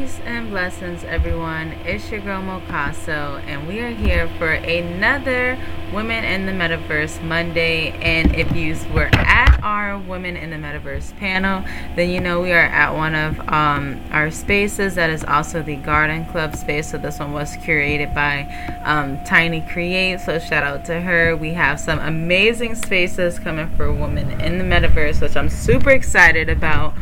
Peace 0.00 0.20
and 0.24 0.48
blessings, 0.48 1.04
everyone. 1.04 1.72
It's 1.84 2.10
your 2.10 2.22
girl 2.22 2.40
Mocaso, 2.40 3.38
and 3.44 3.68
we 3.68 3.80
are 3.80 3.90
here 3.90 4.30
for 4.38 4.50
another 4.50 5.58
Women 5.92 6.24
in 6.24 6.46
the 6.46 6.52
Metaverse 6.52 7.22
Monday. 7.22 7.90
And 8.00 8.34
if 8.34 8.50
you 8.56 8.78
were 8.94 9.10
at 9.12 9.62
our 9.62 9.98
Women 9.98 10.38
in 10.38 10.48
the 10.48 10.56
Metaverse 10.56 11.14
panel, 11.18 11.62
then 11.96 12.08
you 12.08 12.18
know 12.18 12.40
we 12.40 12.50
are 12.52 12.56
at 12.56 12.94
one 12.94 13.14
of 13.14 13.40
um, 13.50 14.00
our 14.10 14.30
spaces 14.30 14.94
that 14.94 15.10
is 15.10 15.22
also 15.22 15.62
the 15.62 15.76
Garden 15.76 16.24
Club 16.24 16.56
space. 16.56 16.92
So 16.92 16.96
this 16.96 17.18
one 17.18 17.34
was 17.34 17.54
curated 17.58 18.14
by 18.14 18.44
um, 18.86 19.22
Tiny 19.24 19.60
Create. 19.60 20.20
So 20.20 20.38
shout 20.38 20.62
out 20.64 20.86
to 20.86 20.98
her. 21.02 21.36
We 21.36 21.52
have 21.52 21.78
some 21.78 21.98
amazing 21.98 22.74
spaces 22.76 23.38
coming 23.38 23.68
for 23.76 23.92
Women 23.92 24.40
in 24.40 24.56
the 24.56 24.64
Metaverse, 24.64 25.20
which 25.20 25.36
I'm 25.36 25.50
super 25.50 25.90
excited 25.90 26.48
about. 26.48 26.94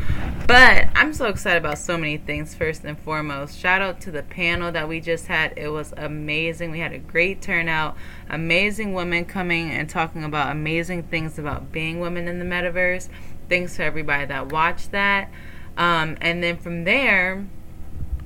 But 0.48 0.88
I'm 0.94 1.12
so 1.12 1.26
excited 1.26 1.58
about 1.58 1.76
so 1.76 1.98
many 1.98 2.16
things, 2.16 2.54
first 2.54 2.82
and 2.82 2.98
foremost. 2.98 3.58
Shout 3.58 3.82
out 3.82 4.00
to 4.00 4.10
the 4.10 4.22
panel 4.22 4.72
that 4.72 4.88
we 4.88 4.98
just 4.98 5.26
had. 5.26 5.52
It 5.58 5.68
was 5.68 5.92
amazing. 5.94 6.70
We 6.70 6.78
had 6.78 6.94
a 6.94 6.98
great 6.98 7.42
turnout. 7.42 7.98
Amazing 8.30 8.94
women 8.94 9.26
coming 9.26 9.70
and 9.70 9.90
talking 9.90 10.24
about 10.24 10.50
amazing 10.50 11.02
things 11.02 11.38
about 11.38 11.70
being 11.70 12.00
women 12.00 12.26
in 12.28 12.38
the 12.38 12.46
metaverse. 12.46 13.10
Thanks 13.50 13.76
to 13.76 13.84
everybody 13.84 14.24
that 14.24 14.50
watched 14.50 14.90
that. 14.92 15.30
Um, 15.76 16.16
and 16.22 16.42
then 16.42 16.56
from 16.56 16.84
there, 16.84 17.46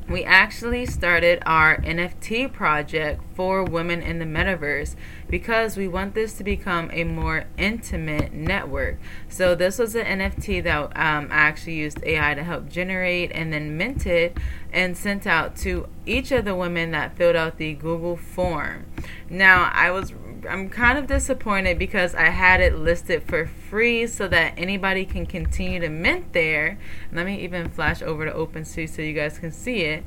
we 0.09 0.25
actually 0.25 0.87
started 0.87 1.43
our 1.47 1.77
NFT 1.79 2.53
project 2.53 3.23
for 3.35 3.65
women 3.65 4.03
in 4.03 4.19
the 4.19 4.25
metaverse 4.25 4.95
because 5.29 5.77
we 5.77 5.89
want 5.89 6.15
this 6.15 6.35
to 6.35 6.45
become 6.45 6.91
a 6.93 7.05
more 7.05 7.45
intimate 7.57 8.33
network. 8.33 8.99
So, 9.29 9.55
this 9.55 9.79
was 9.79 9.95
an 9.95 10.21
NFT 10.21 10.63
that 10.65 10.85
um, 10.97 11.29
I 11.31 11.37
actually 11.37 11.75
used 11.75 12.03
AI 12.05 12.35
to 12.35 12.45
help 12.45 12.69
generate 12.69 13.33
and 13.33 13.53
then 13.53 13.77
minted 13.77 14.39
and 14.73 14.97
sent 14.97 15.27
out 15.27 15.57
to 15.57 15.89
each 16.05 16.33
of 16.33 16.45
the 16.45 16.55
women 16.55 16.91
that 16.91 17.17
filled 17.17 17.37
out 17.37 17.59
the 17.59 17.75
Google 17.75 18.17
form. 18.17 18.87
Now, 19.31 19.71
I 19.73 19.91
was 19.91 20.13
I'm 20.49 20.69
kind 20.69 20.99
of 20.99 21.07
disappointed 21.07 21.79
because 21.79 22.15
I 22.15 22.31
had 22.31 22.61
it 22.61 22.77
listed 22.77 23.23
for 23.23 23.47
free 23.47 24.07
so 24.07 24.27
that 24.29 24.55
anybody 24.57 25.05
can 25.05 25.27
continue 25.27 25.79
to 25.81 25.89
mint 25.89 26.33
there. 26.33 26.79
Let 27.13 27.27
me 27.27 27.41
even 27.41 27.69
flash 27.69 28.03
over 28.03 28.25
to 28.25 28.33
OpenSea 28.33 28.89
so 28.89 29.03
you 29.03 29.15
guys 29.15 29.39
can 29.39 29.53
see 29.53 29.83
it. 29.83 30.05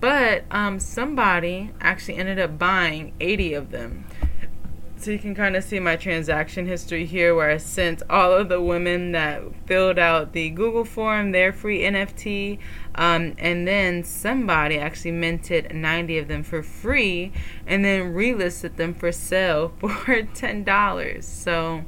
But 0.00 0.44
um, 0.50 0.78
somebody 0.78 1.70
actually 1.80 2.16
ended 2.18 2.38
up 2.38 2.58
buying 2.58 3.14
80 3.20 3.54
of 3.54 3.70
them. 3.70 4.04
So 4.96 5.12
you 5.12 5.18
can 5.18 5.34
kind 5.34 5.54
of 5.54 5.62
see 5.62 5.78
my 5.78 5.94
transaction 5.94 6.66
history 6.66 7.06
here 7.06 7.32
where 7.34 7.50
I 7.50 7.58
sent 7.58 8.02
all 8.10 8.32
of 8.32 8.48
the 8.48 8.60
women 8.60 9.12
that 9.12 9.42
filled 9.66 9.98
out 9.98 10.32
the 10.32 10.50
Google 10.50 10.84
form 10.84 11.30
their 11.30 11.52
free 11.52 11.82
NFT. 11.82 12.58
Um, 12.98 13.34
and 13.38 13.66
then 13.66 14.02
somebody 14.02 14.76
actually 14.76 15.12
minted 15.12 15.72
90 15.72 16.18
of 16.18 16.26
them 16.26 16.42
for 16.42 16.64
free 16.64 17.32
and 17.64 17.84
then 17.84 18.12
relisted 18.12 18.74
them 18.74 18.92
for 18.92 19.12
sale 19.12 19.68
for 19.78 19.88
$10. 19.88 21.22
So 21.22 21.84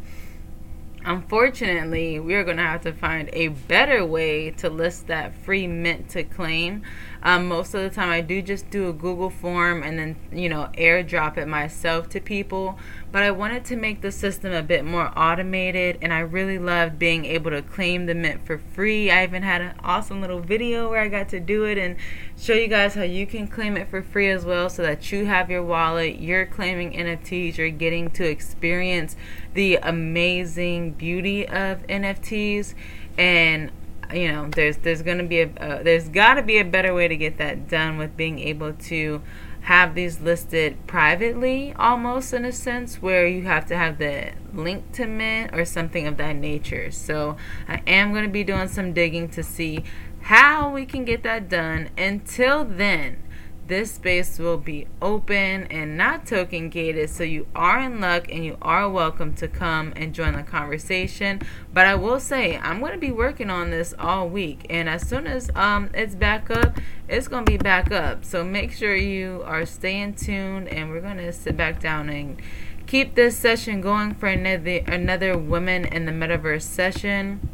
unfortunately, 1.04 2.20
we're 2.20 2.44
going 2.44 2.58
to 2.58 2.62
have 2.62 2.82
to 2.82 2.92
find 2.92 3.28
a 3.32 3.48
better 3.48 4.04
way 4.04 4.52
to 4.52 4.70
list 4.70 5.08
that 5.08 5.34
free 5.34 5.66
mint 5.66 6.10
to 6.10 6.22
claim. 6.22 6.82
Um, 7.22 7.48
most 7.48 7.74
of 7.74 7.82
the 7.82 7.90
time, 7.90 8.08
I 8.08 8.20
do 8.22 8.40
just 8.40 8.70
do 8.70 8.88
a 8.88 8.92
Google 8.92 9.30
form 9.30 9.82
and 9.82 9.98
then, 9.98 10.16
you 10.32 10.48
know, 10.48 10.70
airdrop 10.78 11.36
it 11.36 11.46
myself 11.46 12.08
to 12.10 12.20
people. 12.20 12.78
But 13.12 13.22
I 13.22 13.30
wanted 13.30 13.64
to 13.66 13.76
make 13.76 14.00
the 14.00 14.12
system 14.12 14.52
a 14.52 14.62
bit 14.62 14.84
more 14.84 15.12
automated, 15.18 15.98
and 16.00 16.12
I 16.12 16.20
really 16.20 16.58
loved 16.58 16.98
being 16.98 17.24
able 17.24 17.50
to 17.50 17.60
claim 17.60 18.06
the 18.06 18.14
mint 18.14 18.46
for 18.46 18.58
free. 18.58 19.10
I 19.10 19.24
even 19.24 19.42
had 19.42 19.60
an 19.60 19.74
awesome 19.82 20.20
little 20.20 20.40
video 20.40 20.88
where 20.88 21.00
I 21.00 21.08
got 21.08 21.28
to 21.30 21.40
do 21.40 21.64
it 21.64 21.76
and 21.76 21.96
show 22.38 22.54
you 22.54 22.68
guys 22.68 22.94
how 22.94 23.02
you 23.02 23.26
can 23.26 23.48
claim 23.48 23.76
it 23.76 23.88
for 23.88 24.00
free 24.00 24.30
as 24.30 24.44
well 24.44 24.70
so 24.70 24.82
that 24.82 25.10
you 25.10 25.26
have 25.26 25.50
your 25.50 25.62
wallet, 25.62 26.20
you're 26.20 26.46
claiming 26.46 26.92
NFTs, 26.92 27.56
you're 27.56 27.70
getting 27.70 28.10
to 28.10 28.24
experience 28.24 29.16
the 29.54 29.76
amazing 29.76 30.92
beauty 30.92 31.46
of 31.48 31.84
NFTs. 31.88 32.74
And 33.18 33.72
you 34.14 34.30
know 34.30 34.48
there's 34.54 34.78
there's 34.78 35.02
to 35.02 35.22
be 35.22 35.40
a 35.40 35.50
uh, 35.60 35.82
there's 35.82 36.08
got 36.08 36.34
to 36.34 36.42
be 36.42 36.58
a 36.58 36.64
better 36.64 36.94
way 36.94 37.08
to 37.08 37.16
get 37.16 37.38
that 37.38 37.68
done 37.68 37.98
with 37.98 38.16
being 38.16 38.38
able 38.38 38.72
to 38.72 39.22
have 39.62 39.94
these 39.94 40.20
listed 40.20 40.76
privately 40.86 41.74
almost 41.78 42.32
in 42.32 42.44
a 42.44 42.52
sense 42.52 43.02
where 43.02 43.26
you 43.26 43.42
have 43.42 43.66
to 43.66 43.76
have 43.76 43.98
the 43.98 44.32
link 44.54 44.90
to 44.92 45.06
mint 45.06 45.54
or 45.54 45.64
something 45.64 46.06
of 46.06 46.16
that 46.16 46.34
nature. 46.34 46.90
So 46.90 47.36
i 47.68 47.82
am 47.86 48.12
going 48.12 48.24
to 48.24 48.30
be 48.30 48.44
doing 48.44 48.68
some 48.68 48.92
digging 48.92 49.28
to 49.30 49.42
see 49.42 49.84
how 50.22 50.70
we 50.70 50.86
can 50.86 51.04
get 51.04 51.22
that 51.24 51.48
done. 51.48 51.90
Until 51.98 52.64
then 52.64 53.22
this 53.70 53.92
space 53.92 54.36
will 54.40 54.58
be 54.58 54.88
open 55.00 55.68
and 55.68 55.96
not 55.96 56.26
token 56.26 56.68
gated, 56.68 57.08
so 57.08 57.22
you 57.22 57.46
are 57.54 57.78
in 57.78 58.00
luck 58.00 58.26
and 58.28 58.44
you 58.44 58.58
are 58.60 58.90
welcome 58.90 59.32
to 59.34 59.46
come 59.46 59.92
and 59.94 60.12
join 60.12 60.34
the 60.34 60.42
conversation. 60.42 61.40
But 61.72 61.86
I 61.86 61.94
will 61.94 62.18
say, 62.18 62.58
I'm 62.58 62.80
going 62.80 62.92
to 62.92 62.98
be 62.98 63.12
working 63.12 63.48
on 63.48 63.70
this 63.70 63.94
all 63.96 64.28
week, 64.28 64.66
and 64.68 64.88
as 64.88 65.08
soon 65.08 65.28
as 65.28 65.50
um, 65.54 65.88
it's 65.94 66.16
back 66.16 66.50
up, 66.50 66.78
it's 67.08 67.28
going 67.28 67.44
to 67.44 67.52
be 67.52 67.58
back 67.58 67.92
up. 67.92 68.24
So 68.24 68.42
make 68.42 68.72
sure 68.72 68.96
you 68.96 69.42
are 69.46 69.64
staying 69.64 70.14
tuned, 70.14 70.66
and 70.66 70.90
we're 70.90 71.00
going 71.00 71.18
to 71.18 71.32
sit 71.32 71.56
back 71.56 71.78
down 71.78 72.08
and 72.08 72.42
keep 72.88 73.14
this 73.14 73.36
session 73.36 73.80
going 73.80 74.14
for 74.14 74.26
another 74.26 74.80
another 74.88 75.38
women 75.38 75.84
in 75.84 76.06
the 76.06 76.12
metaverse 76.12 76.62
session 76.62 77.48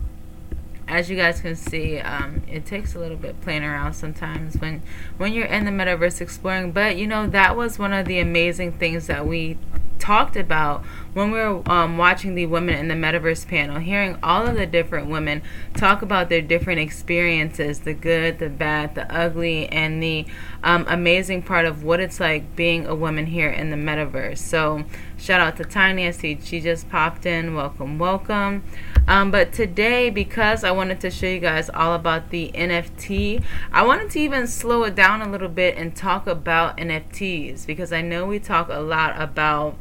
as 0.88 1.10
you 1.10 1.16
guys 1.16 1.40
can 1.40 1.56
see, 1.56 1.98
um, 1.98 2.42
it 2.48 2.64
takes 2.64 2.94
a 2.94 2.98
little 2.98 3.16
bit 3.16 3.40
playing 3.40 3.64
around 3.64 3.94
sometimes 3.94 4.56
when 4.56 4.82
when 5.16 5.32
you're 5.32 5.46
in 5.46 5.64
the 5.64 5.70
metaverse 5.70 6.20
exploring. 6.20 6.72
But 6.72 6.96
you 6.96 7.06
know 7.06 7.26
that 7.26 7.56
was 7.56 7.78
one 7.78 7.92
of 7.92 8.06
the 8.06 8.20
amazing 8.20 8.72
things 8.72 9.06
that 9.08 9.26
we 9.26 9.58
talked 9.98 10.36
about 10.36 10.84
when 11.14 11.30
we 11.30 11.38
were 11.38 11.62
um, 11.70 11.96
watching 11.96 12.34
the 12.34 12.46
women 12.46 12.74
in 12.76 12.88
the 12.88 12.94
metaverse 12.94 13.48
panel, 13.48 13.80
hearing 13.80 14.16
all 14.22 14.46
of 14.46 14.54
the 14.54 14.66
different 14.66 15.08
women 15.08 15.42
talk 15.74 16.02
about 16.02 16.28
their 16.28 16.42
different 16.42 16.78
experiences 16.78 17.80
the 17.80 17.94
good, 17.94 18.38
the 18.38 18.48
bad, 18.48 18.94
the 18.94 19.12
ugly, 19.12 19.68
and 19.68 20.02
the 20.02 20.26
um, 20.62 20.84
amazing 20.88 21.42
part 21.42 21.64
of 21.64 21.82
what 21.82 22.00
it's 22.00 22.20
like 22.20 22.54
being 22.54 22.86
a 22.86 22.94
woman 22.94 23.26
here 23.26 23.50
in 23.50 23.70
the 23.70 23.76
metaverse. 23.76 24.38
So, 24.38 24.84
shout 25.18 25.40
out 25.40 25.56
to 25.56 25.64
Tiny. 25.64 26.06
I 26.06 26.10
see 26.10 26.38
she 26.42 26.60
just 26.60 26.88
popped 26.88 27.26
in. 27.26 27.54
Welcome, 27.54 27.98
welcome. 27.98 28.64
Um, 29.08 29.30
but 29.30 29.52
today, 29.52 30.10
because 30.10 30.64
I 30.64 30.70
wanted 30.70 31.00
to 31.00 31.10
show 31.10 31.26
you 31.26 31.40
guys 31.40 31.70
all 31.70 31.94
about 31.94 32.30
the 32.30 32.50
NFT, 32.54 33.42
I 33.72 33.84
wanted 33.84 34.10
to 34.10 34.20
even 34.20 34.46
slow 34.46 34.84
it 34.84 34.94
down 34.94 35.22
a 35.22 35.30
little 35.30 35.48
bit 35.48 35.76
and 35.76 35.94
talk 35.94 36.26
about 36.26 36.76
NFTs 36.78 37.66
because 37.66 37.92
I 37.92 38.02
know 38.02 38.26
we 38.26 38.38
talk 38.38 38.68
a 38.68 38.80
lot 38.80 39.20
about 39.20 39.76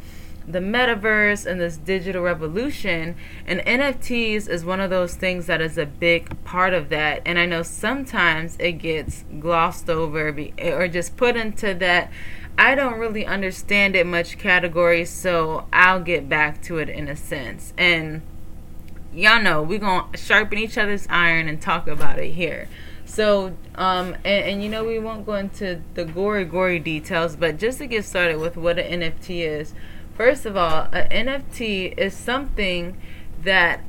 the 0.48 0.60
metaverse 0.60 1.46
and 1.46 1.60
this 1.60 1.78
digital 1.78 2.22
revolution 2.22 3.16
and 3.48 3.62
NFTs 3.62 4.48
is 4.48 4.64
one 4.64 4.80
of 4.80 4.92
those 4.92 5.16
things 5.16 5.48
that 5.48 5.60
is 5.60 5.78
a 5.78 5.88
big 5.88 6.44
part 6.44 6.74
of 6.74 6.90
that 6.90 7.24
and 7.26 7.40
I 7.40 7.48
know 7.48 7.64
sometimes 7.64 8.56
it 8.60 8.74
gets 8.74 9.26
glossed 9.40 9.90
over 9.90 10.36
or 10.62 10.88
just 10.88 11.18
put 11.18 11.36
into 11.36 11.74
that 11.74 12.12
I 12.58 12.76
don't 12.76 13.00
really 13.00 13.26
understand 13.26 13.96
it 13.96 14.06
much 14.06 14.38
category 14.38 15.06
so 15.06 15.68
I'll 15.74 16.02
get 16.02 16.30
back 16.30 16.62
to 16.64 16.78
it 16.78 16.90
in 16.90 17.08
a 17.08 17.16
sense. 17.16 17.74
And 17.78 18.22
y'all 19.14 19.42
know 19.42 19.62
we're 19.62 19.80
gonna 19.80 20.18
sharpen 20.18 20.58
each 20.58 20.78
other's 20.78 21.06
iron 21.10 21.48
and 21.48 21.62
talk 21.62 21.88
about 21.88 22.18
it 22.20 22.32
here. 22.32 22.70
So 23.06 23.58
um 23.76 24.16
and, 24.24 24.46
and, 24.46 24.64
you 24.64 24.70
know 24.70 24.84
we 24.86 25.00
won't 25.00 25.26
go 25.26 25.36
into 25.36 25.82
the 25.96 26.06
gory 26.06 26.46
gory 26.46 26.80
details 26.80 27.36
but 27.36 27.58
just 27.58 27.80
to 27.80 27.88
get 27.88 28.06
started 28.06 28.40
with 28.40 28.56
what 28.56 28.80
an 28.80 29.02
nft 29.02 29.30
is. 29.30 29.74
First 30.16 30.46
of 30.46 30.56
all 30.56 30.88
an 30.94 31.28
nft 31.28 31.98
is 31.98 32.14
something 32.14 32.98
that 33.44 33.82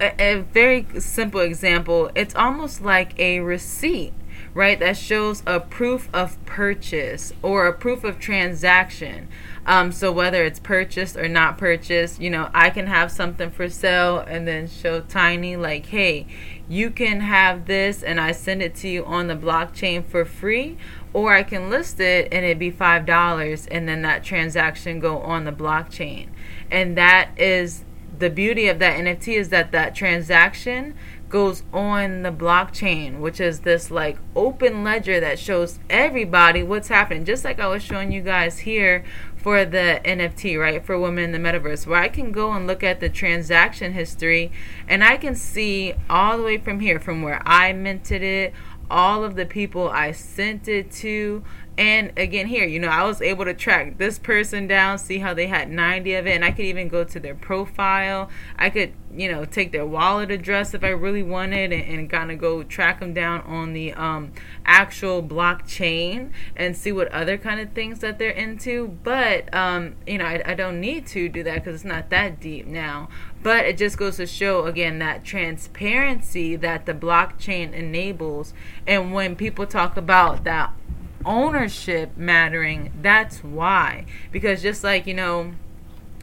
a, 0.00 0.14
a 0.20 0.40
very 0.40 0.86
simple 1.00 1.40
example 1.40 2.10
it's 2.14 2.34
almost 2.36 2.80
like 2.80 3.18
a 3.18 3.40
receipt 3.40 4.12
right 4.54 4.80
that 4.80 4.96
shows 4.96 5.42
a 5.46 5.60
proof 5.60 6.08
of 6.12 6.42
purchase 6.46 7.32
or 7.42 7.66
a 7.66 7.72
proof 7.72 8.04
of 8.04 8.18
transaction 8.18 9.28
um, 9.66 9.92
so 9.92 10.12
whether 10.12 10.44
it's 10.44 10.60
purchased 10.60 11.16
or 11.16 11.26
not 11.26 11.56
purchased, 11.56 12.20
you 12.20 12.28
know, 12.28 12.50
I 12.52 12.68
can 12.70 12.86
have 12.86 13.10
something 13.10 13.50
for 13.50 13.68
sale 13.70 14.18
and 14.18 14.46
then 14.46 14.68
show 14.68 15.00
Tiny 15.00 15.56
like, 15.56 15.86
hey, 15.86 16.26
you 16.68 16.90
can 16.90 17.20
have 17.20 17.66
this 17.66 18.02
and 18.02 18.20
I 18.20 18.32
send 18.32 18.62
it 18.62 18.74
to 18.76 18.88
you 18.88 19.04
on 19.04 19.26
the 19.28 19.36
blockchain 19.36 20.04
for 20.04 20.24
free, 20.24 20.76
or 21.12 21.32
I 21.32 21.42
can 21.42 21.70
list 21.70 21.98
it 21.98 22.28
and 22.30 22.44
it'd 22.44 22.58
be 22.58 22.70
five 22.70 23.06
dollars 23.06 23.66
and 23.66 23.88
then 23.88 24.02
that 24.02 24.22
transaction 24.22 25.00
go 25.00 25.18
on 25.18 25.44
the 25.44 25.52
blockchain. 25.52 26.28
And 26.70 26.96
that 26.98 27.30
is 27.38 27.84
the 28.18 28.30
beauty 28.30 28.68
of 28.68 28.78
that 28.78 28.98
NFT 28.98 29.36
is 29.36 29.48
that 29.48 29.72
that 29.72 29.94
transaction 29.94 30.94
goes 31.34 31.64
on 31.72 32.22
the 32.22 32.30
blockchain, 32.30 33.18
which 33.18 33.40
is 33.40 33.62
this 33.62 33.90
like 33.90 34.16
open 34.36 34.84
ledger 34.84 35.18
that 35.18 35.36
shows 35.36 35.80
everybody 35.90 36.62
what's 36.62 36.86
happening. 36.86 37.24
Just 37.24 37.44
like 37.44 37.58
I 37.58 37.66
was 37.66 37.82
showing 37.82 38.12
you 38.12 38.20
guys 38.20 38.60
here 38.60 39.04
for 39.34 39.64
the 39.64 40.00
NFT, 40.04 40.56
right? 40.60 40.86
For 40.86 40.96
women 40.96 41.24
in 41.24 41.32
the 41.32 41.38
metaverse, 41.40 41.88
where 41.88 42.00
I 42.00 42.08
can 42.08 42.30
go 42.30 42.52
and 42.52 42.68
look 42.68 42.84
at 42.84 43.00
the 43.00 43.08
transaction 43.08 43.94
history 43.94 44.52
and 44.86 45.02
I 45.02 45.16
can 45.16 45.34
see 45.34 45.94
all 46.08 46.38
the 46.38 46.44
way 46.44 46.56
from 46.56 46.78
here, 46.78 47.00
from 47.00 47.20
where 47.20 47.42
I 47.44 47.72
minted 47.72 48.22
it, 48.22 48.54
all 48.88 49.24
of 49.24 49.34
the 49.34 49.44
people 49.44 49.88
I 49.88 50.12
sent 50.12 50.68
it 50.68 50.92
to 50.92 51.42
and 51.76 52.12
again 52.16 52.46
here 52.46 52.64
you 52.64 52.78
know 52.78 52.88
i 52.88 53.02
was 53.02 53.20
able 53.20 53.44
to 53.44 53.54
track 53.54 53.98
this 53.98 54.18
person 54.18 54.66
down 54.66 54.98
see 54.98 55.18
how 55.18 55.34
they 55.34 55.46
had 55.46 55.68
90 55.70 56.14
of 56.14 56.26
it 56.26 56.30
and 56.30 56.44
i 56.44 56.50
could 56.50 56.64
even 56.64 56.88
go 56.88 57.04
to 57.04 57.18
their 57.20 57.34
profile. 57.34 58.28
I 58.56 58.70
could 58.70 58.92
you 59.14 59.30
know 59.30 59.44
take 59.44 59.72
their 59.72 59.86
wallet 59.86 60.30
address 60.30 60.74
if 60.74 60.84
i 60.84 60.88
really 60.88 61.22
wanted 61.22 61.72
and, 61.72 61.84
and 61.84 62.10
kind 62.10 62.30
of 62.30 62.38
go 62.38 62.62
track 62.62 63.00
them 63.00 63.14
down 63.14 63.40
on 63.42 63.72
the 63.72 63.92
um, 63.94 64.32
actual 64.66 65.22
blockchain 65.22 66.32
and 66.56 66.76
see 66.76 66.92
what 66.92 67.08
other 67.08 67.36
kind 67.38 67.60
of 67.60 67.72
things 67.72 68.00
that 68.00 68.18
they're 68.18 68.30
into. 68.30 68.98
But 69.02 69.52
um, 69.54 69.96
you 70.06 70.18
know 70.18 70.24
I, 70.24 70.42
I 70.44 70.54
don't 70.54 70.80
need 70.80 71.06
to 71.08 71.28
do 71.28 71.42
that 71.42 71.56
because 71.56 71.76
it's 71.76 71.84
not 71.84 72.10
that 72.10 72.40
deep 72.40 72.66
now. 72.66 73.08
But 73.42 73.66
it 73.66 73.76
just 73.76 73.98
goes 73.98 74.16
to 74.16 74.26
show 74.26 74.64
again 74.64 74.98
that 75.00 75.22
transparency 75.22 76.56
that 76.56 76.86
the 76.86 76.94
blockchain 76.94 77.72
enables. 77.72 78.54
And 78.86 79.12
when 79.12 79.36
people 79.36 79.66
talk 79.66 79.96
about 79.96 80.44
that 80.44 80.72
ownership 81.24 82.16
mattering, 82.16 82.92
that's 83.00 83.42
why. 83.42 84.06
Because 84.32 84.62
just 84.62 84.84
like, 84.84 85.06
you 85.06 85.14
know, 85.14 85.52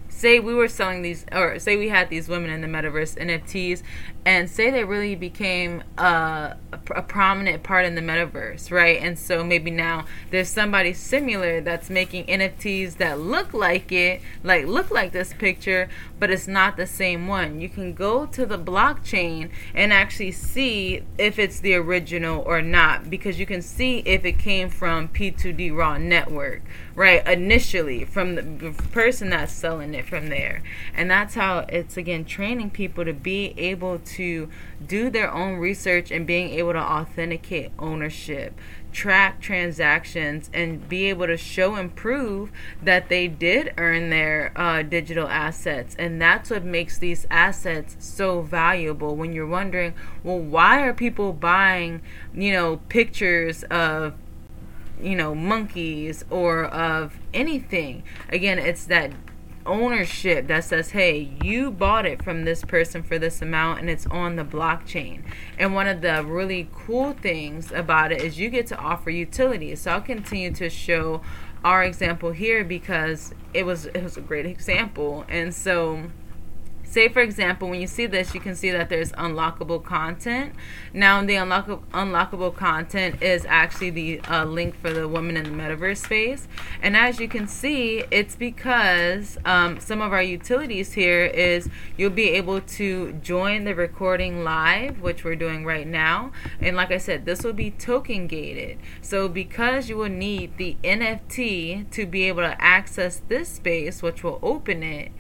say 0.10 0.40
we 0.40 0.54
were 0.54 0.68
selling 0.68 1.02
these 1.02 1.26
or 1.32 1.58
say 1.60 1.76
we 1.78 1.90
had 1.90 2.10
these 2.10 2.28
women 2.28 2.50
in 2.52 2.62
the 2.62 2.68
metaverse 2.68 3.18
NFTs 3.18 3.82
and 4.24 4.50
say 4.50 4.70
they 4.70 4.84
really 4.84 5.16
became 5.16 5.84
a, 5.98 6.56
a, 6.92 7.02
prominent 7.02 7.64
part 7.64 7.86
in 7.86 7.96
the 7.96 8.02
metaverse, 8.02 8.72
right? 8.72 9.02
And 9.02 9.18
so 9.18 9.44
maybe 9.44 9.72
now 9.72 10.06
there's 10.30 10.48
somebody 10.48 10.94
similar 10.94 11.60
that's 11.60 11.90
making 11.90 12.26
NFTs 12.26 12.98
that 12.98 13.20
look 13.20 13.52
like 13.52 13.92
it, 13.92 14.22
like 14.44 14.68
look 14.68 14.92
like 14.92 15.12
this 15.12 15.34
picture, 15.34 15.90
but 16.20 16.30
it's 16.30 16.48
not 16.48 16.78
the 16.78 16.86
same 16.86 17.28
one. 17.28 17.60
You 17.60 17.68
can 17.68 17.94
go 17.94 18.28
to 18.28 18.46
the 18.46 18.60
blockchain 18.60 19.50
and 19.74 19.92
actually 19.92 20.32
see 20.32 21.02
if 21.18 21.40
it's 21.40 21.60
the 21.60 21.74
original 21.74 22.44
or 22.46 22.62
not 22.62 23.10
because 23.10 23.40
you 23.40 23.48
can 23.48 23.64
see 23.64 24.00
if 24.00 24.24
it 24.24 24.38
came 24.38 24.70
from 24.70 25.08
P2D 25.08 25.76
Raw 25.76 25.98
Network, 25.98 26.62
right? 26.94 27.28
Initially 27.28 28.06
from 28.06 28.36
the 28.36 28.76
person 28.92 29.32
that's 29.32 29.52
selling 29.52 29.96
it 29.96 30.06
from 30.06 30.30
there. 30.30 30.62
And 30.94 31.10
that's 31.10 31.34
how 31.34 31.66
it's 31.70 31.98
again 31.98 32.24
training 32.24 32.70
people 32.70 33.04
to 33.04 33.14
be 33.14 33.56
able 33.58 33.98
to 33.98 34.11
to 34.16 34.50
do 34.86 35.10
their 35.10 35.32
own 35.34 35.58
research 35.58 36.12
and 36.12 36.26
being 36.26 36.50
able 36.50 36.74
to 36.74 36.80
authenticate 36.80 37.72
ownership, 37.80 38.54
track 38.92 39.40
transactions, 39.42 40.50
and 40.54 40.88
be 40.90 41.06
able 41.06 41.28
to 41.28 41.38
show 41.38 41.76
and 41.76 41.96
prove 41.96 42.52
that 42.82 43.10
they 43.10 43.28
did 43.28 43.74
earn 43.78 44.10
their 44.10 44.52
uh, 44.56 44.82
digital 44.82 45.28
assets. 45.28 45.96
And 45.98 46.22
that's 46.22 46.50
what 46.50 46.64
makes 46.64 46.98
these 46.98 47.26
assets 47.30 47.96
so 48.00 48.42
valuable 48.42 49.16
when 49.16 49.34
you're 49.34 49.48
wondering, 49.48 49.94
well, 50.24 50.40
why 50.40 50.82
are 50.82 50.94
people 50.94 51.34
buying, 51.34 52.02
you 52.34 52.52
know, 52.52 52.78
pictures 52.90 53.64
of 53.64 54.14
you 55.02 55.16
know 55.16 55.34
monkeys 55.34 56.24
or 56.30 56.66
of 56.66 57.18
anything 57.34 58.04
again 58.30 58.60
it's 58.60 58.86
that 58.86 59.12
ownership 59.72 60.48
that 60.48 60.66
says, 60.66 60.92
hey, 60.92 61.32
you 61.42 61.72
bought 61.72 62.06
it 62.06 62.22
from 62.22 62.44
this 62.44 62.64
person 62.64 63.02
for 63.02 63.18
this 63.18 63.42
amount 63.42 63.80
and 63.80 63.90
it's 63.90 64.06
on 64.08 64.36
the 64.36 64.44
blockchain. 64.44 65.24
And 65.58 65.74
one 65.74 65.88
of 65.88 66.02
the 66.02 66.24
really 66.24 66.70
cool 66.74 67.14
things 67.14 67.72
about 67.72 68.12
it 68.12 68.22
is 68.22 68.38
you 68.38 68.50
get 68.50 68.68
to 68.68 68.78
offer 68.78 69.10
utilities. 69.10 69.82
So 69.82 69.92
I'll 69.92 70.02
continue 70.02 70.52
to 70.54 70.70
show 70.70 71.22
our 71.64 71.84
example 71.84 72.32
here 72.32 72.64
because 72.64 73.34
it 73.54 73.66
was 73.66 73.86
it 73.86 74.04
was 74.04 74.18
a 74.18 74.22
great 74.22 74.46
example. 74.46 75.26
And 75.30 75.54
so 75.54 76.12
Say, 76.92 77.08
for 77.08 77.22
example, 77.22 77.70
when 77.70 77.80
you 77.80 77.88
see 77.88 78.06
this, 78.06 78.34
you 78.34 78.42
can 78.42 78.54
see 78.54 78.70
that 78.70 78.90
there's 78.90 79.14
unlockable 79.14 79.82
content. 79.82 80.54
Now, 80.94 81.24
the 81.24 81.36
unlockable, 81.36 81.84
unlockable 81.94 82.54
content 82.54 83.24
is 83.24 83.46
actually 83.48 83.92
the 83.92 84.20
uh, 84.30 84.44
link 84.44 84.76
for 84.76 84.92
the 84.92 85.08
woman 85.08 85.38
in 85.38 85.46
the 85.46 85.52
metaverse 85.52 86.04
space. 86.04 86.50
And 86.82 86.98
as 86.98 87.18
you 87.18 87.30
can 87.30 87.48
see, 87.48 88.04
it's 88.12 88.36
because 88.36 89.38
um, 89.46 89.80
some 89.80 90.02
of 90.02 90.12
our 90.12 90.22
utilities 90.22 90.92
here 90.92 91.24
is 91.28 91.70
you'll 91.96 92.10
be 92.10 92.32
able 92.32 92.60
to 92.60 93.14
join 93.14 93.64
the 93.64 93.74
recording 93.74 94.44
live, 94.44 95.00
which 95.00 95.24
we're 95.24 95.38
doing 95.38 95.64
right 95.64 95.88
now. 95.88 96.34
And 96.60 96.76
like 96.76 96.92
I 96.92 96.98
said, 96.98 97.24
this 97.24 97.42
will 97.42 97.54
be 97.54 97.72
token 97.72 98.28
gated. 98.28 98.80
So 99.02 99.30
because 99.30 99.88
you 99.88 99.96
will 99.96 100.10
need 100.10 100.58
the 100.58 100.76
NFT 100.84 101.90
to 101.92 102.06
be 102.06 102.24
able 102.24 102.42
to 102.42 102.62
access 102.62 103.22
this 103.30 103.48
space, 103.48 104.02
which 104.02 104.26
will 104.26 104.40
open 104.44 104.84
it, 104.84 105.14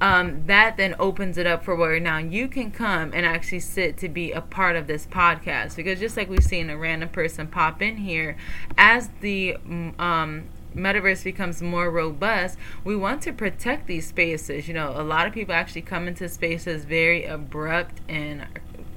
um, 0.00 0.44
that 0.46 0.76
then 0.76 0.94
opens 0.98 1.38
it 1.38 1.46
up 1.46 1.64
for 1.64 1.74
where 1.74 1.98
now 1.98 2.18
you 2.18 2.48
can 2.48 2.70
come 2.70 3.12
and 3.14 3.24
actually 3.24 3.60
sit 3.60 3.96
to 3.98 4.08
be 4.08 4.32
a 4.32 4.40
part 4.40 4.76
of 4.76 4.86
this 4.86 5.06
podcast. 5.06 5.76
Because 5.76 5.98
just 5.98 6.16
like 6.16 6.28
we've 6.28 6.44
seen 6.44 6.68
a 6.70 6.76
random 6.76 7.08
person 7.08 7.46
pop 7.46 7.80
in 7.80 7.96
here 7.96 8.36
as 8.76 9.08
the 9.20 9.56
um, 9.98 10.44
metaverse 10.74 11.24
becomes 11.24 11.62
more 11.62 11.90
robust 11.90 12.58
we 12.84 12.94
want 12.94 13.22
to 13.22 13.32
protect 13.32 13.86
these 13.86 14.06
spaces. 14.06 14.68
You 14.68 14.74
know 14.74 14.92
a 14.94 15.02
lot 15.02 15.26
of 15.26 15.32
people 15.32 15.54
actually 15.54 15.82
come 15.82 16.06
into 16.06 16.28
spaces 16.28 16.84
very 16.84 17.24
abrupt 17.24 18.00
and 18.08 18.46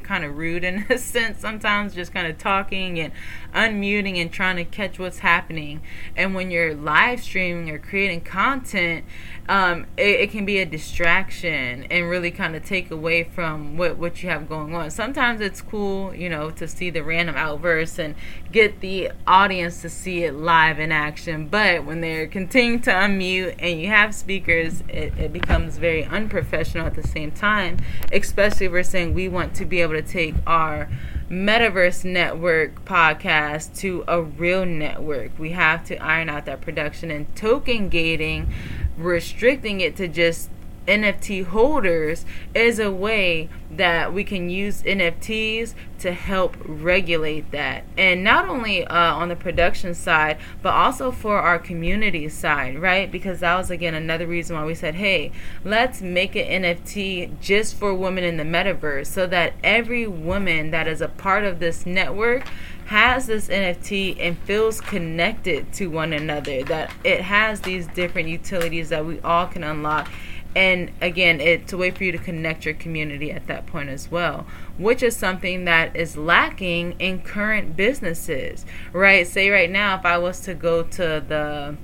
kind 0.10 0.26
of 0.26 0.36
rude 0.36 0.64
in 0.64 0.88
a 0.90 0.98
sense 0.98 1.40
sometimes, 1.40 1.94
just 1.94 2.12
kind 2.12 2.26
of 2.26 2.38
talking 2.40 3.00
and 3.00 3.14
unmuting 3.54 4.18
and 4.18 4.32
trying 4.32 4.56
to 4.56 4.66
catch 4.66 4.98
what's 4.98 5.20
happening. 5.20 5.82
And 6.18 6.34
when 6.34 6.50
you're 6.50 6.74
live 6.74 7.22
streaming 7.22 7.70
or 7.70 7.78
creating 7.78 8.22
content, 8.22 9.06
um, 9.48 9.86
it, 9.98 10.22
it, 10.22 10.32
can 10.32 10.46
be 10.46 10.60
a 10.60 10.66
distraction 10.66 11.86
and 11.86 12.08
really 12.08 12.30
kind 12.30 12.56
of 12.56 12.64
take 12.64 12.92
away 12.92 13.24
from 13.24 13.78
what, 13.78 13.98
what 13.98 14.22
you 14.22 14.30
have 14.30 14.48
going 14.48 14.76
on. 14.76 14.92
Sometimes 14.92 15.42
it's 15.42 15.60
cool, 15.60 16.14
you 16.14 16.30
know, 16.30 16.52
to 16.52 16.68
see 16.68 16.92
the 16.92 17.04
random 17.04 17.36
outbursts 17.36 17.98
and 17.98 18.14
get 18.52 18.80
the 18.80 19.12
audience 19.26 19.82
to 19.82 19.90
see 19.90 20.24
it 20.24 20.36
live 20.36 20.80
in 20.80 20.92
action. 20.92 21.48
But 21.48 21.84
when 21.84 22.02
they're 22.02 22.28
continuing 22.28 22.82
to 22.82 22.92
unmute 22.92 23.56
and 23.58 23.82
you 23.82 23.88
have 23.88 24.14
speakers, 24.14 24.84
it, 24.88 25.18
it 25.18 25.34
becomes 25.34 25.80
very 25.80 26.04
unprofessional 26.04 26.86
at 26.86 26.94
the 26.94 27.08
same 27.08 27.32
time, 27.32 27.78
especially 28.14 28.68
if 28.68 28.72
we're 28.72 28.84
saying 28.84 29.16
we 29.16 29.28
want 29.28 29.56
to 29.56 29.66
be 29.66 29.82
able 29.82 29.94
to 29.94 29.99
take 30.02 30.36
our 30.46 30.90
metaverse 31.30 32.04
network 32.04 32.84
podcast 32.86 33.78
to 33.80 34.04
a 34.08 34.22
real 34.22 34.66
network. 34.66 35.38
We 35.38 35.52
have 35.52 35.86
to 35.86 35.98
iron 35.98 36.30
out 36.30 36.46
that 36.46 36.62
production 36.62 37.12
and 37.12 37.34
token 37.36 37.90
gating, 37.90 38.52
restricting 38.98 39.82
it 39.82 39.96
to 39.98 40.08
just 40.08 40.50
NFT 40.88 41.46
holders 41.46 42.26
is 42.54 42.80
a 42.80 42.92
way 42.92 43.50
that 43.72 44.14
we 44.14 44.24
can 44.24 44.50
use 44.50 44.82
NFTs 44.84 45.74
to 46.00 46.12
help 46.12 46.56
regulate 46.66 47.52
that. 47.52 47.84
And 47.98 48.24
not 48.24 48.50
only 48.50 48.86
uh, 48.86 49.16
on 49.16 49.30
the 49.30 49.36
production 49.36 49.94
side, 49.94 50.38
but 50.62 50.74
also 50.74 51.12
for 51.12 51.38
our 51.38 51.60
community 51.60 52.28
side, 52.30 52.80
right? 52.80 53.12
Because 53.12 53.42
that 53.42 53.56
was, 53.58 53.70
again, 53.70 53.94
another 53.94 54.26
reason 54.26 54.56
why 54.56 54.66
we 54.66 54.76
said, 54.76 54.96
hey, 54.96 55.32
let's 55.64 56.02
make 56.02 56.36
an 56.36 56.64
NFT 56.64 57.40
just 57.40 57.76
for 57.76 57.94
women 57.94 58.24
in 58.24 58.38
the 58.38 58.44
metaverse 58.44 59.08
so 59.08 59.28
that 59.28 59.54
every 59.64 60.08
woman 60.08 60.72
that 60.72 60.88
is 60.88 61.02
a 61.02 61.08
part 61.08 61.44
of 61.44 61.60
this 61.60 61.86
network 61.86 62.48
has 62.90 63.28
this 63.28 63.50
NFT 63.50 64.18
and 64.20 64.36
feels 64.40 64.82
connected 64.82 65.72
to 65.74 65.88
one 65.92 66.12
another, 66.12 66.64
that 66.64 66.92
it 67.04 67.22
has 67.22 67.62
these 67.62 67.86
different 67.86 68.30
utilities 68.30 68.90
that 68.90 69.06
we 69.06 69.20
all 69.20 69.46
can 69.46 69.64
unlock 69.64 70.10
and 70.56 70.92
again 71.00 71.40
it's 71.40 71.72
a 71.72 71.78
way 71.78 71.92
for 71.92 72.04
you 72.04 72.12
to 72.12 72.18
connect 72.18 72.66
your 72.66 72.74
community 72.74 73.32
at 73.32 73.46
that 73.48 73.66
point 73.68 73.90
as 73.90 74.10
well 74.10 74.48
which 74.78 75.04
is 75.04 75.16
something 75.16 75.66
that 75.66 75.96
is 75.96 76.18
lacking 76.18 76.96
in 77.00 77.22
current 77.22 77.76
businesses 77.76 78.66
right 78.92 79.28
say 79.28 79.50
right 79.50 79.70
now 79.70 79.96
if 79.96 80.06
i 80.06 80.18
was 80.18 80.40
to 80.40 80.54
go 80.54 80.82
to 80.84 81.24
the 81.28 81.76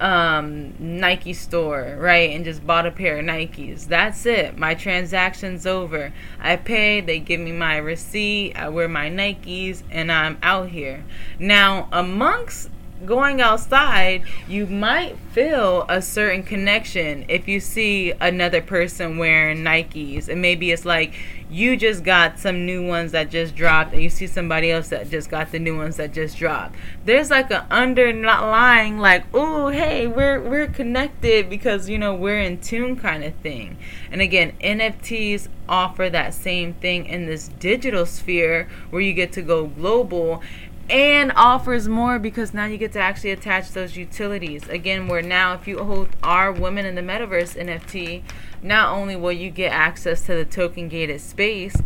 um, 0.00 0.74
Nike 0.78 1.32
store, 1.32 1.96
right, 1.98 2.30
and 2.30 2.44
just 2.44 2.66
bought 2.66 2.86
a 2.86 2.90
pair 2.90 3.18
of 3.18 3.24
Nikes. 3.24 3.86
That's 3.86 4.26
it. 4.26 4.58
My 4.58 4.74
transaction's 4.74 5.66
over. 5.66 6.12
I 6.40 6.56
pay, 6.56 7.00
they 7.00 7.18
give 7.18 7.40
me 7.40 7.52
my 7.52 7.78
receipt, 7.78 8.54
I 8.56 8.68
wear 8.68 8.88
my 8.88 9.08
Nikes, 9.10 9.82
and 9.90 10.12
I'm 10.12 10.38
out 10.42 10.68
here. 10.68 11.04
Now, 11.38 11.88
amongst 11.92 12.70
going 13.04 13.40
outside, 13.40 14.22
you 14.48 14.66
might 14.66 15.18
feel 15.32 15.84
a 15.88 16.00
certain 16.00 16.42
connection 16.42 17.24
if 17.28 17.46
you 17.46 17.60
see 17.60 18.12
another 18.20 18.62
person 18.62 19.18
wearing 19.18 19.58
Nikes. 19.58 20.28
And 20.28 20.40
maybe 20.40 20.70
it's 20.70 20.84
like 20.84 21.14
you 21.48 21.76
just 21.76 22.02
got 22.02 22.38
some 22.38 22.66
new 22.66 22.84
ones 22.84 23.12
that 23.12 23.30
just 23.30 23.54
dropped, 23.54 23.92
and 23.92 24.02
you 24.02 24.10
see 24.10 24.26
somebody 24.26 24.72
else 24.72 24.88
that 24.88 25.08
just 25.10 25.30
got 25.30 25.52
the 25.52 25.58
new 25.58 25.76
ones 25.76 25.96
that 25.96 26.12
just 26.12 26.36
dropped. 26.38 26.74
There's 27.04 27.30
like 27.30 27.50
an 27.50 27.64
underlying, 27.70 28.98
like, 28.98 29.24
oh, 29.32 29.68
hey, 29.68 30.06
we're 30.06 30.40
we're 30.40 30.66
connected 30.66 31.48
because 31.48 31.88
you 31.88 31.98
know 31.98 32.14
we're 32.14 32.40
in 32.40 32.60
tune 32.60 32.96
kind 32.96 33.22
of 33.22 33.34
thing. 33.36 33.76
And 34.10 34.20
again, 34.20 34.54
NFTs 34.60 35.48
offer 35.68 36.10
that 36.10 36.34
same 36.34 36.74
thing 36.74 37.06
in 37.06 37.26
this 37.26 37.48
digital 37.48 38.06
sphere 38.06 38.68
where 38.90 39.02
you 39.02 39.12
get 39.12 39.32
to 39.32 39.42
go 39.42 39.66
global 39.66 40.42
and 40.88 41.32
offers 41.34 41.88
more 41.88 42.18
because 42.18 42.54
now 42.54 42.66
you 42.66 42.78
get 42.78 42.92
to 42.92 43.00
actually 43.00 43.30
attach 43.30 43.72
those 43.72 43.96
utilities. 43.96 44.68
Again, 44.68 45.08
where 45.08 45.22
now 45.22 45.54
if 45.54 45.66
you 45.66 45.78
hold 45.78 46.08
our 46.22 46.52
Women 46.52 46.86
in 46.86 46.94
the 46.94 47.02
Metaverse 47.02 47.60
NFT, 47.60 48.22
not 48.62 48.96
only 48.96 49.16
will 49.16 49.32
you 49.32 49.50
get 49.50 49.72
access 49.72 50.22
to 50.26 50.34
the 50.34 50.44
token 50.44 50.88
gated 50.88 51.20
space, 51.20 51.76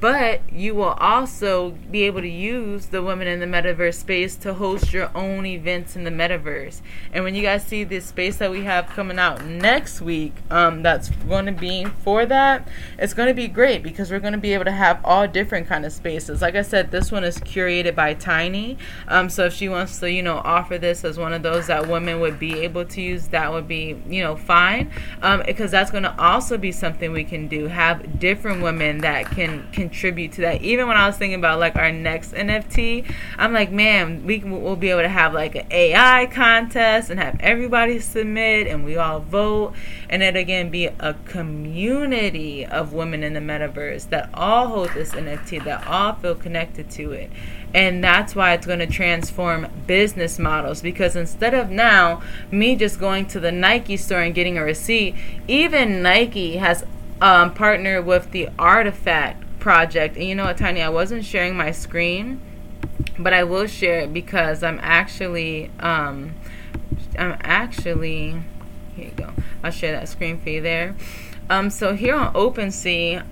but 0.00 0.40
you 0.52 0.74
will 0.74 0.94
also 0.98 1.70
be 1.90 2.04
able 2.04 2.20
to 2.20 2.28
use 2.28 2.86
the 2.86 3.02
women 3.02 3.26
in 3.26 3.40
the 3.40 3.46
metaverse 3.46 3.94
space 3.94 4.36
to 4.36 4.54
host 4.54 4.92
your 4.92 5.10
own 5.14 5.44
events 5.44 5.96
in 5.96 6.04
the 6.04 6.10
metaverse. 6.10 6.80
And 7.12 7.24
when 7.24 7.34
you 7.34 7.42
guys 7.42 7.64
see 7.64 7.82
this 7.84 8.06
space 8.06 8.36
that 8.36 8.50
we 8.50 8.64
have 8.64 8.86
coming 8.88 9.18
out 9.18 9.44
next 9.44 10.00
week 10.00 10.34
um, 10.50 10.82
that's 10.82 11.10
going 11.10 11.46
to 11.46 11.52
be 11.52 11.84
for 11.84 12.26
that 12.26 12.68
it's 12.98 13.14
going 13.14 13.28
to 13.28 13.34
be 13.34 13.48
great 13.48 13.82
because 13.82 14.10
we're 14.10 14.20
going 14.20 14.32
to 14.32 14.38
be 14.38 14.54
able 14.54 14.64
to 14.64 14.72
have 14.72 15.00
all 15.04 15.26
different 15.26 15.66
kind 15.66 15.84
of 15.84 15.92
spaces. 15.92 16.40
Like 16.42 16.54
i 16.54 16.62
said 16.62 16.90
this 16.90 17.10
one 17.10 17.24
is 17.24 17.38
curated 17.38 17.94
by 17.94 18.14
tiny. 18.14 18.78
Um, 19.08 19.28
so 19.28 19.46
if 19.46 19.54
she 19.54 19.68
wants 19.68 19.98
to 19.98 20.10
you 20.10 20.22
know 20.22 20.38
offer 20.44 20.78
this 20.78 21.04
as 21.04 21.18
one 21.18 21.32
of 21.32 21.42
those 21.42 21.66
that 21.66 21.88
women 21.88 22.20
would 22.20 22.38
be 22.38 22.60
able 22.60 22.84
to 22.84 23.00
use 23.00 23.28
that 23.28 23.52
would 23.52 23.66
be 23.66 24.00
you 24.08 24.22
know 24.22 24.36
fine. 24.36 24.90
Um, 25.22 25.42
because 25.44 25.70
that's 25.70 25.90
going 25.90 26.04
to 26.04 26.20
also 26.20 26.56
be 26.56 26.70
something 26.70 27.12
we 27.12 27.24
can 27.24 27.48
do 27.48 27.66
have 27.66 28.20
different 28.20 28.62
women 28.62 28.98
that 28.98 29.26
can 29.30 29.68
contribute 29.88 30.32
to 30.32 30.42
that. 30.42 30.60
Even 30.60 30.86
when 30.86 30.98
I 30.98 31.06
was 31.06 31.16
thinking 31.16 31.38
about 31.38 31.58
like 31.58 31.76
our 31.76 31.90
next 31.90 32.32
NFT, 32.32 33.10
I'm 33.38 33.54
like, 33.54 33.72
man, 33.72 34.24
we 34.26 34.38
will 34.40 34.76
be 34.76 34.90
able 34.90 35.00
to 35.00 35.08
have 35.08 35.32
like 35.32 35.54
an 35.54 35.66
AI 35.70 36.26
contest 36.26 37.08
and 37.08 37.18
have 37.18 37.38
everybody 37.40 37.98
submit 37.98 38.66
and 38.66 38.84
we 38.84 38.96
all 38.96 39.20
vote. 39.20 39.72
And 40.10 40.22
it 40.22 40.36
again 40.36 40.70
be 40.70 40.86
a 40.86 41.14
community 41.24 42.66
of 42.66 42.92
women 42.92 43.22
in 43.22 43.32
the 43.32 43.40
metaverse 43.40 44.10
that 44.10 44.28
all 44.34 44.68
hold 44.68 44.90
this 44.90 45.12
NFT, 45.12 45.64
that 45.64 45.86
all 45.86 46.14
feel 46.14 46.34
connected 46.34 46.90
to 46.90 47.12
it. 47.12 47.30
And 47.72 48.04
that's 48.04 48.34
why 48.34 48.52
it's 48.52 48.66
going 48.66 48.78
to 48.78 48.86
transform 48.86 49.68
business 49.86 50.38
models 50.38 50.82
because 50.82 51.16
instead 51.16 51.54
of 51.54 51.70
now 51.70 52.22
me 52.50 52.76
just 52.76 53.00
going 53.00 53.26
to 53.28 53.40
the 53.40 53.52
Nike 53.52 53.96
store 53.96 54.20
and 54.20 54.34
getting 54.34 54.58
a 54.58 54.62
receipt, 54.62 55.14
even 55.46 56.02
Nike 56.02 56.56
has 56.56 56.84
um, 57.20 57.52
partnered 57.54 58.06
with 58.06 58.30
the 58.30 58.48
RTFKT 58.58 59.47
project. 59.68 60.16
And 60.16 60.24
you 60.24 60.34
know 60.34 60.44
what, 60.44 60.56
Tanya, 60.56 60.84
I 60.84 60.88
wasn't 60.88 61.26
sharing 61.26 61.54
my 61.54 61.72
screen, 61.72 62.40
but 63.18 63.34
I 63.34 63.44
will 63.44 63.66
share 63.66 64.00
it 64.00 64.14
because 64.14 64.62
I'm 64.62 64.80
actually, 64.80 65.70
um, 65.78 66.34
I'm 67.18 67.36
actually, 67.42 68.40
here 68.96 69.04
you 69.04 69.10
go. 69.10 69.34
I'll 69.62 69.70
share 69.70 69.92
that 69.92 70.08
screen 70.08 70.40
for 70.40 70.48
you 70.48 70.62
there. 70.62 70.96
Um, 71.50 71.68
so 71.68 71.94
here 71.94 72.14
on 72.14 72.32
OpenSea, 72.32 73.26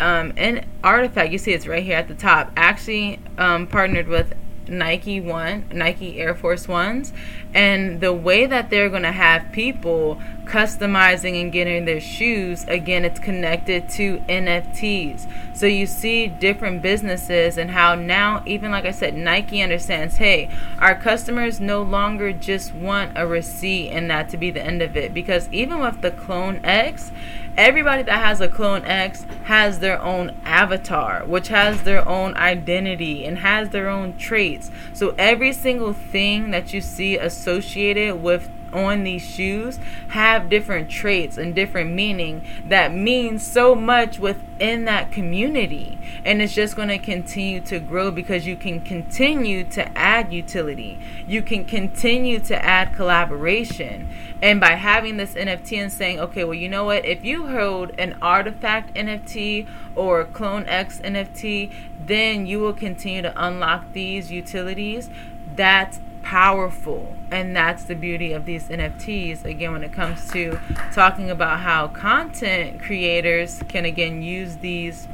um, 0.00 0.32
in 0.38 0.64
RTFKT, 0.82 1.32
you 1.32 1.36
see 1.36 1.52
it's 1.52 1.66
right 1.66 1.84
here 1.84 1.98
at 1.98 2.08
the 2.08 2.14
top, 2.14 2.50
actually 2.56 3.20
um, 3.36 3.66
partnered 3.66 4.08
with 4.08 4.32
Nike 4.68 5.20
One, 5.20 5.66
Nike 5.70 6.18
Air 6.18 6.34
Force 6.34 6.66
Ones, 6.66 7.12
and 7.54 8.00
the 8.00 8.12
way 8.12 8.46
that 8.46 8.70
they're 8.70 8.88
going 8.88 9.02
to 9.02 9.12
have 9.12 9.52
people 9.52 10.18
customizing 10.44 11.40
and 11.40 11.52
getting 11.52 11.84
their 11.84 12.00
shoes, 12.00 12.64
again, 12.66 13.04
it's 13.04 13.20
connected 13.20 13.88
to 13.90 14.18
NFTs. 14.28 15.26
So 15.54 15.66
you 15.66 15.86
see 15.86 16.26
different 16.26 16.82
businesses 16.82 17.56
and 17.56 17.70
how 17.70 17.94
now, 17.94 18.42
even 18.46 18.70
like 18.70 18.84
I 18.84 18.90
said, 18.90 19.14
Nike 19.14 19.62
understands 19.62 20.16
hey, 20.16 20.48
our 20.78 20.94
customers 20.94 21.60
no 21.60 21.82
longer 21.82 22.32
just 22.32 22.74
want 22.74 23.12
a 23.16 23.26
receipt 23.26 23.90
and 23.90 24.10
that 24.10 24.28
to 24.30 24.36
be 24.36 24.50
the 24.50 24.62
end 24.62 24.82
of 24.82 24.96
it. 24.96 25.14
Because 25.14 25.48
even 25.52 25.78
with 25.78 26.00
the 26.00 26.10
Clone 26.10 26.60
X, 26.64 27.12
everybody 27.56 28.02
that 28.02 28.18
has 28.18 28.40
a 28.40 28.48
Clone 28.48 28.84
X 28.84 29.26
has 29.44 29.78
their 29.78 30.00
own 30.00 30.34
avatar, 30.44 31.24
which 31.26 31.48
has 31.48 31.82
their 31.82 32.06
own 32.08 32.34
identity 32.36 33.24
and 33.24 33.38
has 33.38 33.68
their 33.68 33.88
own 33.88 34.16
traits. 34.16 34.70
So 34.92 35.14
every 35.18 35.52
single 35.52 35.92
thing 35.92 36.50
that 36.50 36.72
you 36.72 36.80
see 36.80 37.18
associated 37.42 38.22
with 38.22 38.48
on 38.72 39.04
these 39.04 39.22
shoes 39.22 39.78
have 40.08 40.48
different 40.48 40.88
traits 40.88 41.36
and 41.36 41.54
different 41.54 41.90
meaning 41.90 42.42
that 42.66 42.90
means 42.90 43.46
so 43.46 43.74
much 43.74 44.18
within 44.18 44.86
that 44.86 45.12
community 45.12 45.98
and 46.24 46.40
it's 46.40 46.54
just 46.54 46.74
going 46.74 46.88
to 46.88 46.96
continue 46.96 47.60
to 47.60 47.78
grow 47.78 48.10
because 48.10 48.46
you 48.46 48.56
can 48.56 48.80
continue 48.80 49.62
to 49.62 49.86
add 49.98 50.32
utility 50.32 50.98
you 51.26 51.42
can 51.42 51.66
continue 51.66 52.40
to 52.40 52.64
add 52.64 52.94
collaboration 52.94 54.08
and 54.42 54.58
by 54.58 54.72
having 54.72 55.18
this 55.18 55.34
NFT 55.34 55.80
and 55.80 55.92
saying, 55.92 56.18
okay, 56.18 56.42
well, 56.42 56.52
you 56.52 56.68
know 56.68 56.82
what? 56.82 57.04
If 57.04 57.24
you 57.24 57.46
hold 57.46 57.92
an 57.96 58.18
artifact 58.20 58.92
NFT 58.94 59.68
or 59.94 60.24
Clone 60.24 60.66
X 60.66 60.98
NFT, 60.98 61.70
then 62.04 62.44
you 62.44 62.58
will 62.58 62.72
continue 62.72 63.22
to 63.22 63.32
unlock 63.36 63.92
these 63.92 64.32
utilities. 64.32 65.08
That's 65.54 66.00
powerful 66.22 67.14
and 67.30 67.54
that's 67.54 67.84
the 67.84 67.94
beauty 67.94 68.32
of 68.32 68.44
these 68.44 68.68
NFTs 68.68 69.44
again 69.44 69.72
when 69.72 69.84
it 69.84 69.92
comes 69.92 70.30
to 70.30 70.58
talking 70.92 71.30
about 71.30 71.60
how 71.60 71.88
content 71.88 72.80
creators 72.80 73.62
can 73.68 73.84
again 73.84 74.22
use 74.22 74.56
these 74.58 75.08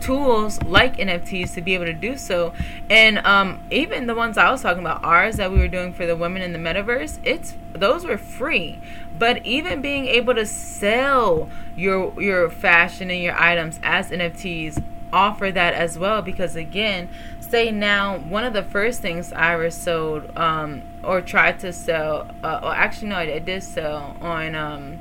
tools 0.00 0.62
like 0.62 0.96
NFTs 0.96 1.54
to 1.54 1.60
be 1.60 1.74
able 1.74 1.86
to 1.86 1.92
do 1.92 2.16
so. 2.16 2.52
And 2.88 3.18
um, 3.26 3.60
even 3.70 4.06
the 4.06 4.14
ones 4.14 4.38
I 4.38 4.50
was 4.50 4.62
talking 4.62 4.80
about, 4.80 5.02
ours 5.04 5.36
that 5.36 5.50
we 5.50 5.58
were 5.58 5.68
doing 5.68 5.92
for 5.92 6.06
the 6.06 6.16
women 6.16 6.42
in 6.42 6.52
the 6.52 6.58
metaverse, 6.58 7.18
it's 7.24 7.54
those 7.72 8.04
were 8.04 8.18
free. 8.18 8.80
But 9.18 9.44
even 9.44 9.82
being 9.82 10.06
able 10.06 10.34
to 10.34 10.46
sell 10.46 11.48
your 11.76 12.20
your 12.20 12.50
fashion 12.50 13.10
and 13.10 13.22
your 13.22 13.38
items 13.38 13.80
as 13.82 14.10
NFTs 14.10 14.82
offer 15.12 15.50
that 15.50 15.74
as 15.74 15.98
well 15.98 16.20
because 16.20 16.54
again 16.54 17.08
say 17.50 17.70
now 17.70 18.18
one 18.18 18.44
of 18.44 18.52
the 18.52 18.62
first 18.62 19.00
things 19.00 19.32
Iris 19.32 19.76
sold 19.76 20.36
um, 20.36 20.82
or 21.02 21.20
tried 21.20 21.58
to 21.60 21.72
sell, 21.72 22.28
uh, 22.42 22.60
or 22.62 22.74
actually 22.74 23.08
no, 23.08 23.16
I 23.16 23.38
did 23.38 23.62
sell 23.62 24.16
on 24.20 24.54
um, 24.54 25.00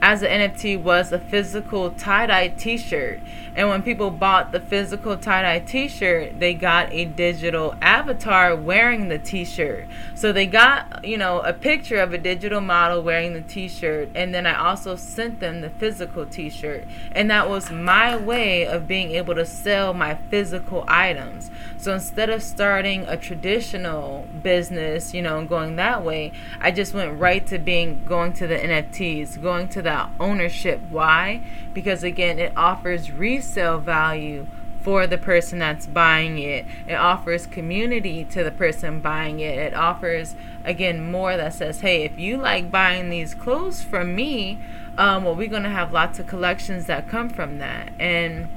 as 0.00 0.22
an 0.22 0.50
NFT 0.50 0.80
was 0.80 1.12
a 1.12 1.18
physical 1.18 1.90
tie 1.90 2.26
dye 2.26 2.48
T-shirt, 2.48 3.20
and 3.58 3.68
when 3.68 3.82
people 3.82 4.10
bought 4.10 4.52
the 4.52 4.60
physical 4.60 5.16
tie 5.16 5.42
dye 5.42 5.58
t 5.58 5.88
shirt, 5.88 6.38
they 6.38 6.54
got 6.54 6.92
a 6.92 7.04
digital 7.04 7.74
avatar 7.82 8.54
wearing 8.54 9.08
the 9.08 9.18
t 9.18 9.44
shirt. 9.44 9.88
So 10.18 10.32
they 10.32 10.46
got, 10.46 11.04
you 11.04 11.16
know, 11.16 11.38
a 11.42 11.52
picture 11.52 12.00
of 12.00 12.12
a 12.12 12.18
digital 12.18 12.60
model 12.60 13.04
wearing 13.04 13.34
the 13.34 13.40
t 13.40 13.68
shirt. 13.68 14.08
And 14.16 14.34
then 14.34 14.48
I 14.48 14.58
also 14.58 14.96
sent 14.96 15.38
them 15.38 15.60
the 15.60 15.70
physical 15.70 16.26
t 16.26 16.50
shirt. 16.50 16.88
And 17.12 17.30
that 17.30 17.48
was 17.48 17.70
my 17.70 18.16
way 18.16 18.66
of 18.66 18.88
being 18.88 19.12
able 19.12 19.36
to 19.36 19.46
sell 19.46 19.94
my 19.94 20.16
physical 20.28 20.84
items. 20.88 21.52
So 21.76 21.94
instead 21.94 22.30
of 22.30 22.42
starting 22.42 23.04
a 23.06 23.16
traditional 23.16 24.26
business, 24.42 25.14
you 25.14 25.22
know, 25.22 25.38
and 25.38 25.48
going 25.48 25.76
that 25.76 26.04
way, 26.04 26.32
I 26.60 26.72
just 26.72 26.94
went 26.94 27.20
right 27.20 27.46
to 27.46 27.56
being 27.60 28.02
going 28.04 28.32
to 28.32 28.48
the 28.48 28.56
NFTs, 28.56 29.40
going 29.40 29.68
to 29.68 29.82
that 29.82 30.10
ownership. 30.18 30.80
Why? 30.90 31.42
Because 31.72 32.02
again, 32.02 32.40
it 32.40 32.52
offers 32.56 33.12
resale 33.12 33.78
value 33.78 34.48
for 34.88 35.06
the 35.06 35.18
person 35.18 35.58
that's 35.58 35.86
buying 35.86 36.38
it. 36.38 36.64
It 36.86 36.94
offers 36.94 37.44
community 37.46 38.24
to 38.24 38.42
the 38.42 38.50
person 38.50 39.00
buying 39.02 39.38
it. 39.38 39.58
It 39.58 39.74
offers, 39.74 40.34
again, 40.64 41.04
more 41.04 41.36
that 41.36 41.52
says, 41.52 41.82
hey, 41.82 42.04
if 42.04 42.18
you 42.18 42.38
like 42.38 42.70
buying 42.70 43.10
these 43.10 43.34
clothes 43.34 43.82
from 43.82 44.14
me, 44.14 44.58
um, 44.96 45.24
well, 45.24 45.34
we're 45.34 45.48
going 45.48 45.64
to 45.64 45.68
have 45.68 45.92
lots 45.92 46.18
of 46.18 46.26
collections 46.26 46.86
that 46.86 47.06
come 47.06 47.28
from 47.28 47.58
that. 47.58 47.92
And 47.98 48.48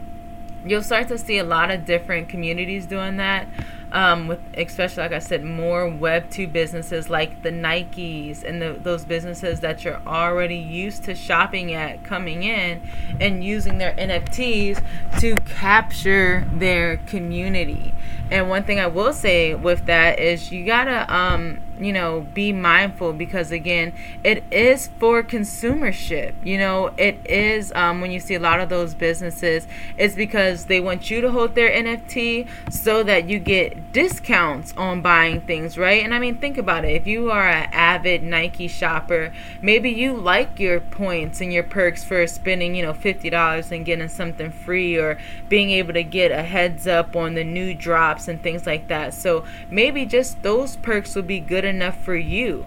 you'll 0.65 0.83
start 0.83 1.09
to 1.09 1.17
see 1.17 1.38
a 1.38 1.43
lot 1.43 1.69
of 1.69 1.83
different 1.83 2.29
communities 2.29 2.85
doing 2.85 3.17
that 3.17 3.45
um, 3.91 4.27
with 4.27 4.39
especially 4.55 5.03
like 5.03 5.12
I 5.12 5.19
said, 5.19 5.43
more 5.43 5.88
Web 5.89 6.29
two 6.29 6.48
businesses 6.48 7.10
like 7.10 7.41
the 7.43 7.50
Nikes 7.51 8.43
and 8.43 8.62
the, 8.62 8.74
those 8.74 9.05
businesses 9.05 9.60
that 9.62 9.83
you're 9.83 10.01
already 10.07 10.57
used 10.57 11.03
to 11.05 11.15
shopping 11.15 11.74
at 11.74 12.03
coming 12.03 12.43
in 12.43 12.81
and 13.19 13.43
using 13.43 13.77
their 13.77 13.93
NFTs 13.93 14.83
to 15.19 15.36
capture 15.36 16.48
their 16.53 16.98
community. 16.98 17.93
And 18.29 18.49
one 18.49 18.63
thing 18.63 18.79
I 18.79 18.87
will 18.87 19.13
say 19.13 19.53
with 19.53 19.85
that 19.85 20.19
is 20.19 20.51
you 20.51 20.65
gotta 20.65 21.13
um, 21.13 21.59
you 21.81 21.91
know, 21.91 22.27
be 22.33 22.53
mindful 22.53 23.11
because 23.11 23.51
again, 23.51 23.91
it 24.23 24.43
is 24.51 24.89
for 24.99 25.23
consumership. 25.23 26.33
You 26.43 26.59
know, 26.59 26.93
it 26.95 27.17
is 27.25 27.71
um, 27.73 28.01
when 28.01 28.11
you 28.11 28.19
see 28.19 28.35
a 28.35 28.39
lot 28.39 28.59
of 28.59 28.69
those 28.69 28.93
businesses, 28.93 29.67
it's 29.97 30.13
because 30.13 30.65
they 30.65 30.79
want 30.79 31.09
you 31.09 31.21
to 31.21 31.31
hold 31.31 31.55
their 31.55 31.71
NFT 31.71 32.47
so 32.69 33.01
that 33.03 33.27
you 33.27 33.39
get 33.39 33.91
discounts 33.91 34.73
on 34.77 35.01
buying 35.01 35.41
things, 35.41 35.77
right? 35.77 36.03
And 36.03 36.13
I 36.13 36.19
mean, 36.19 36.37
think 36.37 36.57
about 36.57 36.85
it. 36.85 36.91
If 36.91 37.07
you 37.07 37.31
are 37.31 37.47
an 37.47 37.69
avid 37.73 38.21
Nike 38.21 38.67
shopper, 38.67 39.33
maybe 39.61 39.89
you 39.89 40.13
like 40.13 40.59
your 40.59 40.79
points 40.79 41.41
and 41.41 41.51
your 41.51 41.63
perks 41.63 42.03
for 42.03 42.27
spending, 42.27 42.75
you 42.75 42.83
know, 42.83 42.93
fifty 42.93 43.29
dollars 43.31 43.71
and 43.71 43.85
getting 43.85 44.07
something 44.07 44.51
free, 44.51 44.97
or 44.97 45.17
being 45.49 45.71
able 45.71 45.93
to 45.93 46.03
get 46.03 46.31
a 46.31 46.43
heads 46.43 46.85
up 46.85 47.15
on 47.15 47.33
the 47.33 47.43
new 47.43 47.73
drops 48.01 48.27
and 48.27 48.41
things 48.41 48.65
like 48.65 48.88
that. 48.88 49.13
So 49.13 49.46
maybe 49.70 50.05
just 50.05 50.41
those 50.41 50.75
perks 50.77 51.13
will 51.13 51.22
be 51.24 51.39
good 51.39 51.63
enough 51.63 51.98
for 51.98 52.15
you 52.15 52.65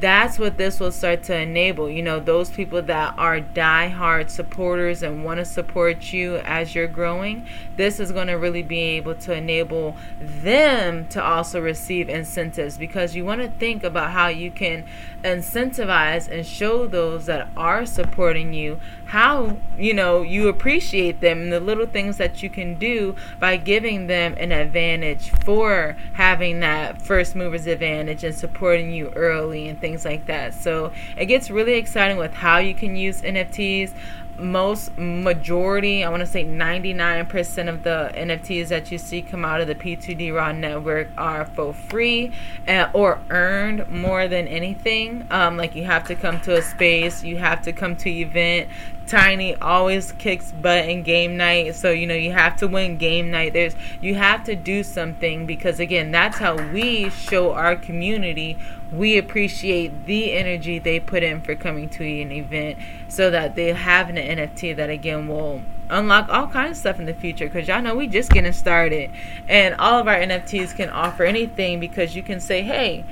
that's 0.00 0.38
what 0.38 0.56
this 0.56 0.80
will 0.80 0.92
start 0.92 1.22
to 1.24 1.36
enable. 1.36 1.88
You 1.90 2.02
know, 2.02 2.20
those 2.20 2.50
people 2.50 2.82
that 2.82 3.14
are 3.16 3.40
die-hard 3.40 4.30
supporters 4.30 5.02
and 5.02 5.24
want 5.24 5.38
to 5.38 5.44
support 5.44 6.12
you 6.12 6.36
as 6.38 6.74
you're 6.74 6.88
growing, 6.88 7.46
this 7.76 8.00
is 8.00 8.12
going 8.12 8.28
to 8.28 8.34
really 8.34 8.62
be 8.62 8.80
able 8.80 9.14
to 9.16 9.32
enable 9.32 9.96
them 10.20 11.06
to 11.08 11.22
also 11.22 11.60
receive 11.60 12.08
incentives 12.08 12.78
because 12.78 13.14
you 13.14 13.24
want 13.24 13.40
to 13.40 13.48
think 13.48 13.84
about 13.84 14.10
how 14.10 14.28
you 14.28 14.50
can 14.50 14.84
incentivize 15.22 16.28
and 16.28 16.46
show 16.46 16.86
those 16.86 17.26
that 17.26 17.48
are 17.56 17.86
supporting 17.86 18.52
you 18.52 18.78
how 19.06 19.56
you 19.78 19.94
know 19.94 20.22
you 20.22 20.48
appreciate 20.48 21.20
them 21.20 21.42
and 21.42 21.52
the 21.52 21.60
little 21.60 21.86
things 21.86 22.16
that 22.16 22.42
you 22.42 22.50
can 22.50 22.74
do 22.74 23.14
by 23.38 23.56
giving 23.56 24.06
them 24.06 24.34
an 24.38 24.50
advantage 24.50 25.30
for 25.44 25.96
having 26.14 26.60
that 26.60 27.00
first 27.00 27.36
movers 27.36 27.66
advantage 27.66 28.24
and 28.24 28.34
supporting 28.34 28.90
you 28.90 29.08
early 29.10 29.68
and 29.68 29.80
things 29.84 30.02
like 30.02 30.24
that 30.24 30.54
so 30.54 30.90
it 31.18 31.26
gets 31.26 31.50
really 31.50 31.74
exciting 31.74 32.16
with 32.16 32.32
how 32.32 32.56
you 32.56 32.74
can 32.74 32.96
use 32.96 33.20
NFTs 33.20 33.92
most 34.36 34.90
majority 34.98 36.02
i 36.02 36.08
want 36.08 36.20
to 36.20 36.26
say 36.26 36.44
99% 36.44 37.68
of 37.68 37.84
the 37.84 38.10
nfts 38.14 38.66
that 38.68 38.90
you 38.90 38.98
see 38.98 39.22
come 39.22 39.44
out 39.44 39.60
of 39.60 39.68
the 39.68 39.74
p2d 39.76 40.34
raw 40.34 40.50
network 40.50 41.08
are 41.16 41.44
for 41.44 41.72
free 41.72 42.32
uh, 42.66 42.88
or 42.92 43.20
earned 43.30 43.88
more 43.88 44.26
than 44.26 44.48
anything 44.48 45.24
um, 45.30 45.56
like 45.56 45.76
you 45.76 45.84
have 45.84 46.04
to 46.04 46.16
come 46.16 46.40
to 46.40 46.56
a 46.56 46.62
space 46.62 47.22
you 47.22 47.36
have 47.36 47.62
to 47.62 47.72
come 47.72 47.94
to 47.94 48.10
event 48.10 48.68
Tiny 49.06 49.54
always 49.56 50.12
kicks 50.12 50.50
butt 50.50 50.88
in 50.88 51.02
game 51.02 51.36
night. 51.36 51.74
So, 51.74 51.90
you 51.90 52.06
know, 52.06 52.14
you 52.14 52.32
have 52.32 52.56
to 52.56 52.68
win 52.68 52.96
game 52.96 53.30
night. 53.30 53.52
There's 53.52 53.76
you 54.00 54.14
have 54.14 54.44
to 54.44 54.56
do 54.56 54.82
something 54.82 55.44
because 55.44 55.78
again, 55.78 56.10
that's 56.10 56.38
how 56.38 56.56
we 56.72 57.10
show 57.10 57.52
our 57.52 57.76
community 57.76 58.56
we 58.92 59.18
appreciate 59.18 60.06
the 60.06 60.32
energy 60.32 60.78
they 60.78 61.00
put 61.00 61.22
in 61.22 61.40
for 61.40 61.54
coming 61.54 61.88
to 61.88 62.04
an 62.04 62.30
event 62.30 62.78
so 63.08 63.30
that 63.30 63.54
they 63.54 63.72
have 63.72 64.08
an 64.08 64.16
NFT 64.16 64.76
that 64.76 64.90
again 64.90 65.26
will 65.28 65.62
unlock 65.90 66.28
all 66.28 66.46
kinds 66.46 66.72
of 66.72 66.76
stuff 66.78 66.98
in 66.98 67.06
the 67.06 67.14
future 67.14 67.46
because 67.46 67.68
y'all 67.68 67.82
know 67.82 67.94
we 67.94 68.06
just 68.06 68.30
getting 68.30 68.52
started 68.52 69.10
and 69.48 69.74
all 69.74 69.98
of 69.98 70.08
our 70.08 70.16
NFTs 70.16 70.74
can 70.74 70.88
offer 70.88 71.24
anything 71.24 71.80
because 71.80 72.16
you 72.16 72.22
can 72.22 72.40
say, 72.40 72.62
hey, 72.62 73.04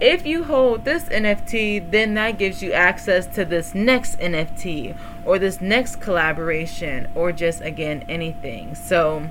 if 0.00 0.24
you 0.24 0.44
hold 0.44 0.84
this 0.84 1.04
NFT, 1.04 1.90
then 1.90 2.14
that 2.14 2.38
gives 2.38 2.62
you 2.62 2.72
access 2.72 3.26
to 3.34 3.44
this 3.44 3.74
next 3.74 4.18
NFT 4.18 4.96
or 5.26 5.38
this 5.38 5.60
next 5.60 5.96
collaboration 5.96 7.08
or 7.14 7.32
just 7.32 7.60
again 7.60 8.04
anything. 8.08 8.74
So 8.74 9.28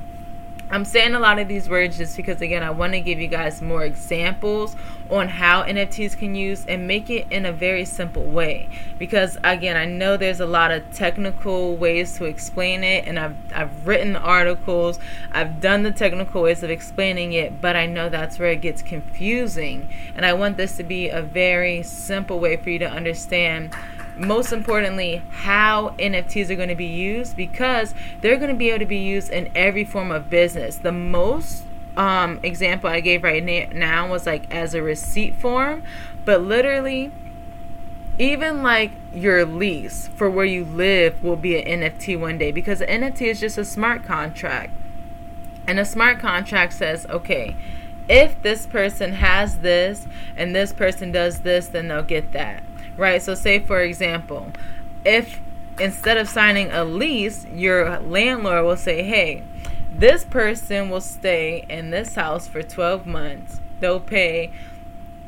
I'm 0.72 0.86
saying 0.86 1.16
a 1.16 1.20
lot 1.20 1.40
of 1.40 1.48
these 1.48 1.68
words 1.68 1.98
just 1.98 2.16
because 2.16 2.42
again 2.42 2.62
I 2.62 2.70
want 2.70 2.94
to 2.94 3.00
give 3.00 3.20
you 3.20 3.28
guys 3.28 3.60
more 3.60 3.84
examples 3.84 4.76
on 5.10 5.28
how 5.28 5.64
NFTs 5.64 6.16
can 6.16 6.36
use 6.36 6.64
and 6.68 6.88
make 6.88 7.10
it 7.10 7.26
in 7.32 7.48
a 7.48 7.52
very 7.52 7.86
simple 7.86 8.26
way. 8.26 8.70
Because 9.00 9.36
again 9.44 9.76
I 9.76 9.86
know 9.86 10.16
there's 10.16 10.40
a 10.40 10.46
lot 10.46 10.70
of 10.70 10.94
technical 10.94 11.76
ways 11.76 12.16
to 12.18 12.26
explain 12.26 12.84
it 12.84 13.08
and 13.08 13.18
I've 13.18 13.36
I've 13.52 13.88
written 13.88 14.16
articles 14.16 15.00
I've 15.32 15.60
done 15.60 15.82
the 15.82 15.92
technical 15.92 16.44
ways 16.44 16.62
of 16.62 16.70
explaining 16.70 17.34
it 17.34 17.60
but 17.60 17.76
I 17.76 17.88
know 17.88 18.08
that's 18.08 18.38
where 18.38 18.52
it 18.52 18.62
gets 18.62 18.84
confusing. 18.84 19.90
And 20.14 20.24
I 20.24 20.34
want 20.34 20.58
this 20.58 20.78
to 20.78 20.84
be 20.84 21.10
a 21.10 21.24
very 21.24 21.82
simple 21.82 22.40
way 22.40 22.58
for 22.58 22.70
you 22.70 22.78
to 22.78 22.90
understand 22.90 23.76
most 24.20 24.52
importantly, 24.52 25.22
how 25.32 25.96
NFTs 25.98 26.50
are 26.50 26.56
going 26.56 26.70
to 26.70 26.76
be 26.76 26.86
used 26.86 27.38
because 27.38 27.94
they're 28.22 28.38
going 28.38 28.52
to 28.52 28.58
be 28.58 28.70
able 28.70 28.80
to 28.80 28.86
be 28.86 28.98
used 28.98 29.30
in 29.32 29.50
every 29.56 29.86
form 29.86 30.12
of 30.12 30.30
business. 30.30 30.76
The 30.76 30.92
most 30.92 31.64
um, 31.96 32.40
example 32.44 32.90
I 32.90 33.00
gave 33.00 33.24
right 33.24 33.44
now 33.74 34.10
was 34.10 34.26
like 34.26 34.52
as 34.52 34.74
a 34.74 34.82
receipt 34.82 35.36
form, 35.36 35.84
but 36.26 36.42
literally, 36.42 37.12
even 38.18 38.62
like 38.62 38.92
your 39.14 39.46
lease 39.46 40.10
for 40.16 40.30
where 40.30 40.46
you 40.46 40.66
live 40.66 41.24
will 41.24 41.38
be 41.38 41.58
an 41.62 41.82
NFT 41.82 42.20
one 42.20 42.38
day 42.38 42.52
because 42.52 42.82
an 42.82 43.02
NFT 43.02 43.22
is 43.28 43.40
just 43.40 43.58
a 43.58 43.66
smart 43.66 44.04
contract. 44.04 44.74
And 45.66 45.80
a 45.80 45.86
smart 45.86 46.20
contract 46.20 46.74
says, 46.74 47.06
okay, 47.10 47.56
if 48.10 48.42
this 48.42 48.66
person 48.66 49.14
has 49.14 49.60
this 49.60 50.08
and 50.36 50.54
this 50.54 50.74
person 50.74 51.12
does 51.12 51.40
this, 51.40 51.68
then 51.68 51.88
they'll 51.88 52.04
get 52.04 52.34
that 52.34 52.64
right? 53.00 53.22
So, 53.22 53.34
say 53.34 53.60
for 53.60 53.82
example, 53.82 54.52
if 55.06 55.40
instead 55.80 56.18
of 56.18 56.28
signing 56.28 56.72
a 56.72 56.84
lease, 56.84 57.46
your 57.54 58.00
landlord 58.00 58.66
will 58.66 58.78
say, 58.78 59.04
hey, 59.04 59.44
this 59.92 60.24
person 60.24 60.90
will 60.90 61.02
stay 61.02 61.66
in 61.70 61.90
this 61.90 62.16
house 62.16 62.48
for 62.48 62.62
12 62.62 63.06
months. 63.06 63.60
They'll 63.80 64.00
pay 64.00 64.52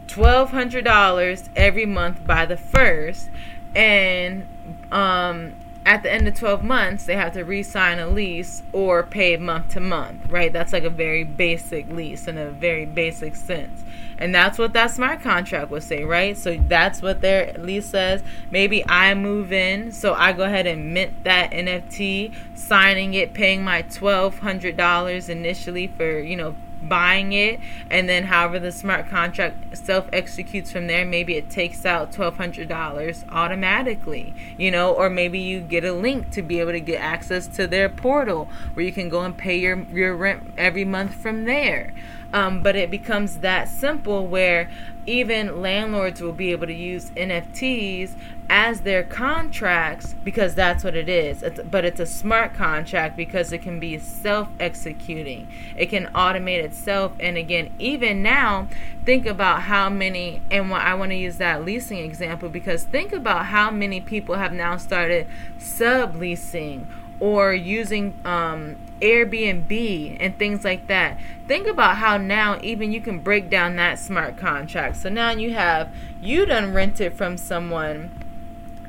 $1,200 0.08 1.50
every 1.56 1.86
month 1.86 2.26
by 2.26 2.46
the 2.46 2.58
first. 2.58 3.30
And 3.74 4.46
um, 4.92 5.54
at 5.86 6.04
the 6.04 6.12
end 6.12 6.28
of 6.28 6.36
12 6.36 6.63
months, 6.63 7.06
they 7.06 7.15
have 7.15 7.34
to 7.34 7.44
re 7.44 7.63
sign 7.63 8.00
a 8.00 8.08
lease 8.08 8.62
or 8.72 9.04
pay 9.04 9.36
month 9.38 9.70
to 9.70 9.80
month, 9.80 10.30
right? 10.30 10.54
That's 10.54 10.74
like 10.74 10.84
a 10.84 10.89
very 10.89 11.24
basic 11.24 11.89
lease 11.89 12.28
in 12.28 12.38
a 12.38 12.50
very 12.50 12.86
basic 12.86 13.36
sense. 13.36 13.84
And 14.17 14.36
that's 14.36 14.60
what 14.60 14.74
that 14.74 14.91
smart 14.91 15.22
contract 15.22 15.72
would 15.72 15.82
say, 15.82 16.04
right? 16.04 16.38
So 16.38 16.56
that's 16.56 17.02
what 17.02 17.22
their 17.22 17.54
lease 17.58 17.88
says. 17.88 18.22
Maybe 18.52 18.88
I 18.88 19.15
move 19.15 19.52
in, 19.52 19.91
so 19.91 20.13
I 20.13 20.34
go 20.34 20.44
ahead 20.44 20.67
and 20.67 20.94
mint 20.94 21.24
that 21.24 21.50
NFT, 21.52 22.32
signing 22.54 23.15
it, 23.15 23.34
paying 23.34 23.63
my 23.63 23.82
$1,200 23.82 25.30
initially 25.30 25.88
for, 25.88 26.20
you 26.20 26.36
know, 26.36 26.56
buying 26.88 27.34
it 27.34 27.60
and 27.89 28.10
then 28.10 28.24
however 28.24 28.60
the 28.60 28.72
smart 28.72 29.08
contract 29.08 29.78
self 29.78 30.08
executes 30.12 30.72
from 30.72 30.88
there 30.88 31.06
maybe 31.06 31.36
it 31.36 31.50
takes 31.50 31.86
out 31.86 32.12
$1200 32.12 33.24
automatically 33.30 34.34
you 34.58 34.72
know 34.72 34.94
or 34.94 35.10
maybe 35.10 35.39
you 35.39 35.60
get 35.60 35.86
a 35.86 35.94
link 35.94 36.30
to 36.32 36.41
be 36.41 36.60
able 36.60 36.72
to 36.72 36.80
get 36.80 37.00
access 37.00 37.48
to 37.48 37.67
their 37.67 37.89
portal 37.89 38.50
where 38.74 38.86
you 38.86 38.91
can 38.91 39.10
go 39.10 39.22
and 39.22 39.38
pay 39.38 39.58
your 39.58 39.82
your 39.94 40.15
rent 40.15 40.52
every 40.58 40.86
month 40.86 41.13
from 41.13 41.46
there 41.46 41.94
um, 42.34 42.62
but 42.63 42.76
it 42.76 42.89
becomes 42.89 43.38
that 43.39 43.67
simple 43.67 44.28
where 44.28 44.70
even 45.06 45.62
landlords 45.62 46.22
will 46.22 46.32
be 46.32 46.52
able 46.52 46.67
to 46.67 46.74
use 46.74 47.10
NFTs 47.12 48.13
as 48.50 48.82
their 48.82 49.04
contracts 49.04 50.13
because 50.24 50.54
that's 50.54 50.84
what 50.84 50.96
it 50.96 51.10
is. 51.10 51.41
It's, 51.41 51.60
but 51.62 51.86
it's 51.86 52.00
a 52.00 52.06
smart 52.06 52.54
contract 52.54 53.17
because 53.17 53.52
it 53.52 53.60
can 53.60 53.80
be 53.80 53.98
self 53.98 54.50
executing, 54.60 55.48
it 55.76 55.88
can 55.88 56.08
automate 56.08 56.63
itself. 56.63 57.13
And 57.20 57.38
again, 57.38 57.74
even 57.80 58.22
now, 58.22 58.67
think 59.06 59.26
about 59.26 59.63
how 59.63 59.89
many, 59.89 60.41
and 60.52 60.72
I 60.74 60.94
want 60.94 61.12
to 61.12 61.15
use 61.15 61.38
that 61.38 61.65
leasing 61.65 62.00
example 62.00 62.50
because 62.50 62.84
think 62.84 63.12
about 63.13 63.48
how 63.48 63.72
many 63.72 64.02
people 64.02 64.36
have 64.36 64.54
now 64.54 64.78
started 64.78 65.28
subleasing 65.58 66.86
or 67.22 67.54
using 67.54 68.20
um, 68.26 68.76
Airbnb 69.00 70.18
and 70.20 70.38
things 70.38 70.66
like 70.66 70.88
that. 70.88 71.20
Think 71.48 71.68
about 71.68 71.98
how 71.98 72.18
now 72.18 72.60
even 72.62 72.92
you 72.92 73.00
can 73.00 73.20
break 73.20 73.50
down 73.50 73.78
that 73.78 74.00
smart 74.00 74.38
contract. 74.38 74.98
So 74.98 75.08
now 75.08 75.32
you 75.32 75.54
have 75.54 75.94
you 76.20 76.46
done 76.46 76.74
rented 76.74 77.14
from 77.14 77.38
someone. 77.38 78.12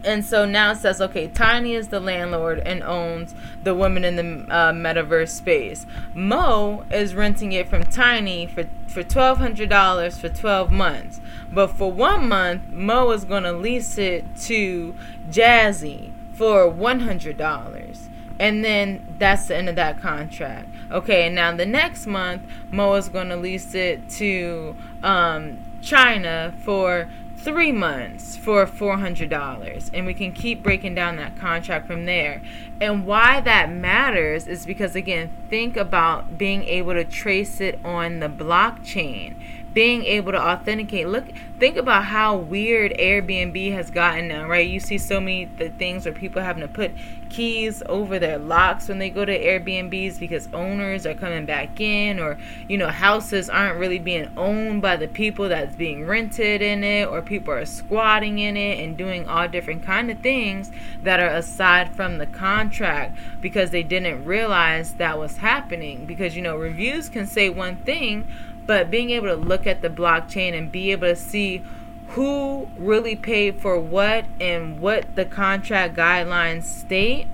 And 0.05 0.25
so 0.25 0.45
now 0.45 0.73
it 0.73 0.79
says, 0.79 1.01
okay, 1.01 1.29
Tiny 1.29 1.75
is 1.75 1.88
the 1.88 2.01
landlord 2.01 2.59
and 2.61 2.83
owns 2.83 3.37
the 3.62 3.75
woman 3.75 4.03
in 4.03 4.16
the 4.16 4.53
uh, 4.53 4.73
metaverse 4.73 5.29
space. 5.29 5.87
Mo 6.12 6.85
is 6.90 7.14
renting 7.14 7.53
it 7.53 7.68
from 7.68 7.85
Tiny 7.85 8.47
for 8.47 8.64
for 8.88 9.03
twelve 9.03 9.38
hundred 9.38 9.68
dollars 9.68 10.18
for 10.18 10.29
twelve 10.29 10.73
months. 10.73 11.21
But 11.53 11.68
for 11.68 11.92
one 11.92 12.29
month, 12.29 12.68
Mo 12.71 13.11
is 13.12 13.25
going 13.25 13.45
to 13.45 13.53
lease 13.53 13.97
it 13.97 14.25
to 14.42 14.97
Jazzy 15.31 16.12
for 16.33 16.68
one 16.68 17.01
hundred 17.01 17.37
dollars 17.37 18.09
and 18.38 18.64
then 18.64 19.14
that's 19.18 19.49
the 19.49 19.57
end 19.57 19.68
of 19.68 19.77
that 19.77 20.01
contract. 20.01 20.68
Okay, 20.90 21.27
and 21.27 21.35
now 21.35 21.55
the 21.55 21.66
next 21.66 22.07
month, 22.07 22.42
Mo 22.71 22.95
is 22.95 23.09
going 23.09 23.29
to 23.29 23.37
lease 23.37 23.75
it 23.75 24.09
to 24.11 24.77
um, 25.03 25.59
China 25.81 26.55
for 26.62 27.09
three 27.42 27.73
months 27.73 28.37
for 28.37 28.64
$400 28.66 29.90
and 29.92 30.07
we 30.07 30.14
can 30.14 30.31
keep 30.31 30.62
breaking 30.62 30.95
down 30.95 31.16
that 31.16 31.37
contract 31.37 31.88
from 31.88 32.05
there. 32.05 32.40
And 32.81 33.05
why 33.05 33.40
that 33.40 33.68
matters 33.68 34.47
is 34.47 34.64
because 34.64 34.95
again 34.95 35.31
think 35.51 35.77
about 35.77 36.38
being 36.38 36.62
able 36.64 36.95
to 36.95 37.05
trace 37.05 37.61
it 37.61 37.81
on 37.85 38.21
the 38.21 38.29
blockchain 38.29 39.35
being 39.72 40.04
able 40.04 40.32
to 40.32 40.40
authenticate. 40.40 41.08
Look 41.08 41.26
think 41.58 41.76
about 41.76 42.04
how 42.04 42.37
weird 42.37 42.92
airbnb 42.98 43.72
has 43.72 43.90
gotten 43.90 44.28
now 44.28 44.48
right? 44.48 44.68
You 44.68 44.80
see 44.80 44.98
so 44.98 45.20
many 45.20 45.44
the 45.44 45.70
things 45.70 46.04
where 46.04 46.14
people 46.14 46.42
having 46.42 46.62
to 46.62 46.68
put 46.68 46.92
keys 47.28 47.82
over 47.87 48.18
their 48.18 48.38
locks 48.38 48.88
when 48.88 48.98
they 48.98 49.08
go 49.08 49.24
to 49.24 49.38
airbnbs 49.38 50.18
because 50.18 50.48
owners 50.52 51.06
are 51.06 51.14
coming 51.14 51.46
back 51.46 51.80
in 51.80 52.18
or 52.18 52.38
you 52.68 52.76
know 52.76 52.88
houses 52.88 53.48
aren't 53.48 53.78
really 53.78 53.98
being 53.98 54.30
owned 54.37 54.82
by 54.82 54.96
the 54.96 55.08
people 55.08 55.48
that's 55.48 55.74
being 55.76 56.06
rented 56.06 56.61
in 56.61 56.85
it 56.85 57.08
or 57.08 57.22
people 57.22 57.54
are 57.54 57.64
squatting 57.64 58.38
in 58.38 58.56
it 58.56 58.78
and 58.80 58.96
doing 58.96 59.26
all 59.28 59.48
different 59.48 59.82
kind 59.82 60.11
of 60.11 60.18
things 60.20 60.70
that 61.02 61.20
are 61.20 61.28
aside 61.28 61.94
from 61.94 62.18
the 62.18 62.26
contract 62.26 63.16
because 63.40 63.70
they 63.70 63.82
didn't 63.82 64.24
realize 64.24 64.94
that 64.94 65.18
was 65.18 65.38
happening. 65.38 66.06
Because 66.06 66.37
you 66.37 66.42
know 66.42 66.56
reviews 66.56 67.08
can 67.08 67.26
say 67.26 67.48
one 67.48 67.76
thing 67.76 68.26
but 68.66 68.90
being 68.90 69.11
able 69.11 69.29
to 69.29 69.37
look 69.37 69.66
at 69.66 69.83
the 69.83 69.88
blockchain 69.88 70.57
and 70.57 70.70
be 70.70 70.92
able 70.92 71.09
to 71.09 71.16
see 71.16 71.62
who 72.09 72.68
really 72.77 73.16
paid 73.16 73.61
for 73.61 73.79
what 73.79 74.25
and 74.40 74.81
what 74.81 75.14
the 75.14 75.25
contract 75.25 75.96
guidelines 75.96 76.64
state, 76.64 77.27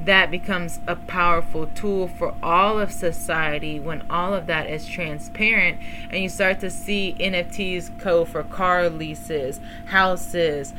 that 0.00 0.30
becomes 0.30 0.80
a 0.86 0.94
powerful 0.94 1.66
tool 1.68 2.06
for 2.06 2.34
all 2.42 2.78
of 2.78 2.92
society 2.92 3.80
when 3.80 4.02
all 4.10 4.34
of 4.34 4.46
that 4.46 4.68
is 4.68 4.86
transparent 4.86 5.78
and 6.10 6.22
you 6.22 6.28
start 6.28 6.60
to 6.60 6.70
see 6.70 7.16
NFTs 7.18 7.98
code 7.98 8.28
for 8.28 8.42
car 8.42 8.90
leases, 8.90 9.58
houses, 9.86 10.74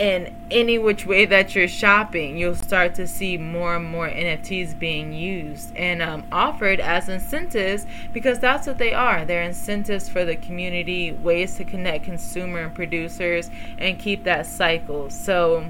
in 0.00 0.34
any 0.50 0.78
which 0.78 1.04
way 1.04 1.26
that 1.26 1.54
you're 1.54 1.68
shopping, 1.68 2.38
you'll 2.38 2.54
start 2.54 2.94
to 2.94 3.06
see 3.06 3.36
more 3.36 3.76
and 3.76 3.84
more 3.84 4.08
NFTs 4.08 4.78
being 4.78 5.12
used 5.12 5.76
and 5.76 6.00
um, 6.00 6.24
offered 6.32 6.80
as 6.80 7.10
incentives 7.10 7.84
because 8.10 8.38
that's 8.38 8.66
what 8.66 8.78
they 8.78 8.94
are. 8.94 9.26
They're 9.26 9.42
incentives 9.42 10.08
for 10.08 10.24
the 10.24 10.36
community, 10.36 11.12
ways 11.12 11.56
to 11.56 11.64
connect 11.64 12.06
consumer 12.06 12.60
and 12.60 12.74
producers 12.74 13.50
and 13.76 13.98
keep 13.98 14.24
that 14.24 14.46
cycle. 14.46 15.10
So, 15.10 15.66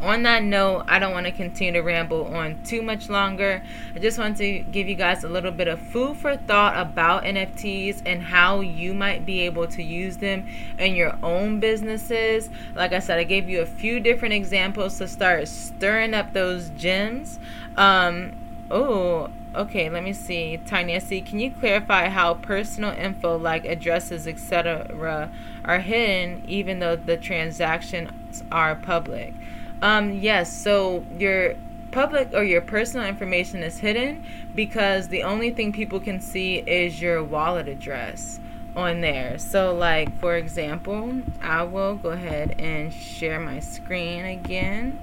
on 0.00 0.22
that 0.22 0.42
note, 0.42 0.84
I 0.88 0.98
don't 0.98 1.12
want 1.12 1.26
to 1.26 1.32
continue 1.32 1.72
to 1.74 1.80
ramble 1.80 2.24
on 2.26 2.62
too 2.64 2.80
much 2.80 3.10
longer. 3.10 3.62
I 3.94 3.98
just 3.98 4.18
want 4.18 4.38
to 4.38 4.60
give 4.60 4.88
you 4.88 4.94
guys 4.94 5.24
a 5.24 5.28
little 5.28 5.50
bit 5.50 5.68
of 5.68 5.78
food 5.78 6.16
for 6.16 6.36
thought 6.36 6.76
about 6.76 7.24
NFTs 7.24 8.02
and 8.06 8.22
how 8.22 8.60
you 8.60 8.94
might 8.94 9.26
be 9.26 9.40
able 9.40 9.66
to 9.68 9.82
use 9.82 10.16
them 10.16 10.46
in 10.78 10.94
your 10.94 11.18
own 11.22 11.60
businesses. 11.60 12.48
Like 12.74 12.92
I 12.92 13.00
said, 13.00 13.18
I 13.18 13.24
gave 13.24 13.50
you 13.50 13.60
a 13.60 13.66
few 13.66 14.00
different 14.00 14.32
examples 14.32 14.96
to 14.98 15.06
start 15.06 15.48
stirring 15.48 16.14
up 16.14 16.32
those 16.32 16.70
gems. 16.70 17.38
Um, 17.76 18.32
oh, 18.70 19.28
okay, 19.54 19.90
let 19.90 20.02
me 20.02 20.14
see. 20.14 20.58
Tanya 20.64 21.02
C, 21.02 21.20
can 21.20 21.40
you 21.40 21.50
clarify 21.50 22.08
how 22.08 22.34
personal 22.34 22.92
info 22.96 23.36
like 23.36 23.66
addresses, 23.66 24.26
etc., 24.26 25.30
are 25.62 25.80
hidden 25.80 26.42
even 26.46 26.78
though 26.78 26.96
the 26.96 27.18
transactions 27.18 28.42
are 28.50 28.74
public? 28.74 29.34
Um, 29.82 30.12
yes. 30.12 30.52
So 30.52 31.04
your 31.18 31.54
public 31.90 32.32
or 32.34 32.44
your 32.44 32.60
personal 32.60 33.06
information 33.06 33.62
is 33.62 33.78
hidden 33.78 34.24
because 34.54 35.08
the 35.08 35.22
only 35.22 35.50
thing 35.50 35.72
people 35.72 36.00
can 36.00 36.20
see 36.20 36.58
is 36.58 37.00
your 37.00 37.22
wallet 37.22 37.68
address 37.68 38.40
on 38.76 39.00
there. 39.00 39.38
So, 39.38 39.74
like 39.74 40.16
for 40.20 40.36
example, 40.36 41.22
I 41.42 41.62
will 41.64 41.96
go 41.96 42.10
ahead 42.10 42.56
and 42.58 42.92
share 42.92 43.40
my 43.40 43.60
screen 43.60 44.24
again. 44.24 44.98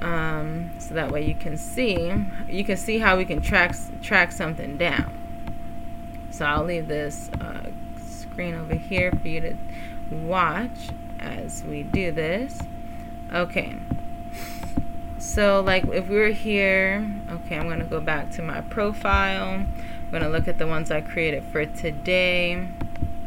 Um, 0.00 0.70
so 0.78 0.94
that 0.94 1.10
way 1.10 1.26
you 1.26 1.34
can 1.34 1.56
see 1.56 2.12
you 2.46 2.64
can 2.64 2.76
see 2.76 2.98
how 2.98 3.16
we 3.16 3.24
can 3.24 3.40
track 3.40 3.74
track 4.02 4.32
something 4.32 4.76
down. 4.76 5.12
So 6.30 6.44
I'll 6.44 6.64
leave 6.64 6.88
this 6.88 7.30
uh, 7.40 7.70
screen 8.04 8.54
over 8.54 8.74
here 8.74 9.12
for 9.12 9.28
you 9.28 9.40
to 9.40 9.56
watch 10.10 10.90
as 11.20 11.62
we 11.62 11.84
do 11.84 12.10
this. 12.10 12.58
Okay. 13.34 13.74
So 15.18 15.60
like 15.60 15.84
if 15.88 16.08
we 16.08 16.18
are 16.18 16.30
here, 16.30 17.10
okay, 17.28 17.58
I'm 17.58 17.68
to 17.80 17.84
go 17.84 18.00
back 18.00 18.30
to 18.32 18.42
my 18.42 18.60
profile. 18.60 19.66
I'm 20.12 20.20
to 20.22 20.28
look 20.28 20.46
at 20.46 20.58
the 20.58 20.68
ones 20.68 20.92
I 20.92 21.00
created 21.00 21.42
for 21.50 21.66
today 21.66 22.68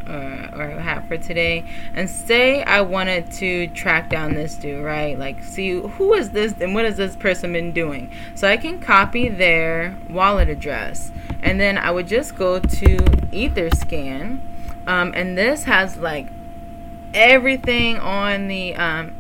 or, 0.08 0.50
or 0.54 0.70
have 0.80 1.06
for 1.10 1.18
today 1.18 1.66
and 1.94 2.10
say 2.10 2.64
I 2.64 2.80
wanted 2.80 3.30
to 3.34 3.68
track 3.68 4.10
down 4.10 4.36
this 4.36 4.56
dude, 4.56 4.82
right? 4.82 5.20
Like 5.20 5.44
see 5.44 5.82
who 5.82 6.14
is 6.14 6.30
this 6.30 6.54
and 6.62 6.74
what 6.74 6.86
has 6.86 6.96
this 6.96 7.18
person 7.18 7.52
been 7.52 7.74
doing? 7.74 8.10
So 8.36 8.48
I 8.48 8.56
can 8.56 8.80
copy 8.80 9.28
their 9.28 9.94
wallet 10.10 10.48
address 10.48 11.12
and 11.42 11.60
then 11.60 11.78
I 11.78 11.92
would 11.92 12.08
just 12.08 12.36
go 12.38 12.60
to 12.60 12.98
Etherscan 13.34 14.40
um, 14.88 15.12
and 15.14 15.38
this 15.38 15.66
has 15.66 15.98
like 15.98 16.28
everything 17.14 17.98
on 17.98 18.48
the 18.48 18.74
um, 18.76 19.17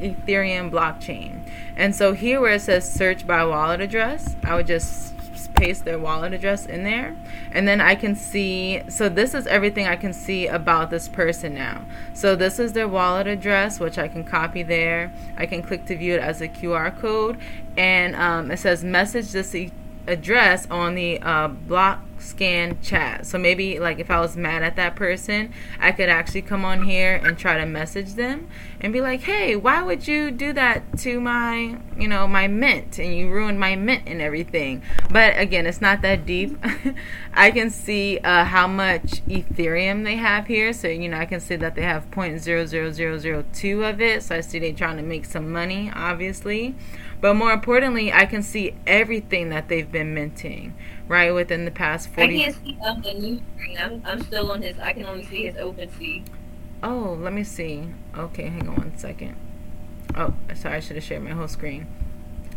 Ethereum 0.00 0.70
blockchain. 0.70 1.40
And 1.76 1.94
so 1.94 2.12
here 2.12 2.40
where 2.40 2.54
it 2.54 2.62
says 2.62 2.90
search 2.90 3.26
by 3.26 3.44
wallet 3.44 3.80
address, 3.80 4.36
I 4.42 4.56
would 4.56 4.66
just 4.66 5.14
paste 5.60 5.84
their 5.84 5.98
wallet 5.98 6.32
address 6.32 6.64
in 6.64 6.84
there. 6.84 7.14
And 7.52 7.68
then 7.68 7.80
I 7.80 7.94
can 7.94 8.16
see 8.16 8.82
so 8.88 9.08
this 9.08 9.34
is 9.34 9.46
everything 9.46 9.86
I 9.86 9.96
can 9.96 10.12
see 10.12 10.46
about 10.46 10.90
this 10.90 11.06
person 11.06 11.54
now. 11.54 11.84
So 12.14 12.34
this 12.34 12.58
is 12.58 12.72
their 12.72 12.88
wallet 12.88 13.26
address 13.26 13.78
which 13.78 13.98
I 13.98 14.08
can 14.08 14.24
copy 14.24 14.62
there. 14.62 15.12
I 15.36 15.46
can 15.46 15.62
click 15.62 15.84
to 15.86 15.96
view 15.96 16.14
it 16.14 16.20
as 16.20 16.40
a 16.40 16.48
QR 16.48 16.96
code. 16.98 17.38
And 17.76 18.16
um, 18.16 18.50
it 18.50 18.58
says 18.58 18.82
message 18.82 19.32
this 19.32 19.54
address 20.06 20.66
on 20.70 20.94
the 20.94 21.20
uh, 21.20 21.48
block 21.48 22.00
scan 22.20 22.80
chat. 22.82 23.26
So 23.26 23.38
maybe 23.38 23.78
like 23.78 23.98
if 23.98 24.10
I 24.10 24.20
was 24.20 24.36
mad 24.36 24.62
at 24.62 24.76
that 24.76 24.94
person, 24.94 25.52
I 25.78 25.92
could 25.92 26.08
actually 26.08 26.42
come 26.42 26.64
on 26.64 26.84
here 26.84 27.20
and 27.24 27.36
try 27.38 27.56
to 27.56 27.66
message 27.66 28.14
them 28.14 28.48
and 28.80 28.92
be 28.92 29.00
like, 29.00 29.22
"Hey, 29.22 29.56
why 29.56 29.82
would 29.82 30.06
you 30.06 30.30
do 30.30 30.52
that 30.52 30.98
to 30.98 31.20
my, 31.20 31.78
you 31.96 32.08
know, 32.08 32.26
my 32.26 32.46
mint 32.46 32.98
and 32.98 33.14
you 33.14 33.30
ruined 33.30 33.58
my 33.58 33.76
mint 33.76 34.04
and 34.06 34.20
everything?" 34.20 34.82
But 35.10 35.38
again, 35.38 35.66
it's 35.66 35.80
not 35.80 36.02
that 36.02 36.26
deep. 36.26 36.58
I 37.34 37.50
can 37.50 37.70
see 37.70 38.18
uh, 38.18 38.44
how 38.44 38.66
much 38.66 39.24
Ethereum 39.26 40.04
they 40.04 40.16
have 40.16 40.46
here. 40.46 40.72
So, 40.72 40.88
you 40.88 41.08
know, 41.08 41.18
I 41.18 41.26
can 41.26 41.40
see 41.40 41.56
that 41.56 41.74
they 41.74 41.82
have 41.82 42.10
0.00002 42.10 43.90
of 43.90 44.00
it. 44.00 44.22
So 44.22 44.36
I 44.36 44.40
see 44.40 44.58
they're 44.58 44.72
trying 44.72 44.96
to 44.96 45.02
make 45.02 45.24
some 45.24 45.50
money, 45.50 45.90
obviously. 45.94 46.74
But 47.20 47.34
more 47.34 47.52
importantly, 47.52 48.12
I 48.12 48.24
can 48.26 48.42
see 48.42 48.74
everything 48.86 49.50
that 49.50 49.68
they've 49.68 49.90
been 49.90 50.14
minting, 50.14 50.74
right, 51.06 51.32
within 51.32 51.64
the 51.64 51.70
past 51.70 52.08
40... 52.08 52.22
I 52.22 52.44
can't 52.44 52.64
see 52.64 52.78
um, 52.86 53.02
the 53.02 53.14
new 53.14 53.42
screen. 53.56 53.78
I'm, 53.78 54.02
I'm 54.06 54.22
still 54.22 54.50
on 54.50 54.62
his... 54.62 54.78
I 54.78 54.92
can 54.92 55.04
only 55.04 55.26
see 55.26 55.46
his 55.46 55.54
OpenSea. 55.56 56.26
Oh, 56.82 57.18
let 57.20 57.32
me 57.32 57.44
see. 57.44 57.88
Okay, 58.16 58.48
hang 58.48 58.68
on 58.68 58.76
one 58.76 58.98
second. 58.98 59.36
Oh, 60.16 60.34
sorry, 60.54 60.76
I 60.76 60.80
should 60.80 60.96
have 60.96 61.04
shared 61.04 61.22
my 61.22 61.30
whole 61.30 61.48
screen. 61.48 61.86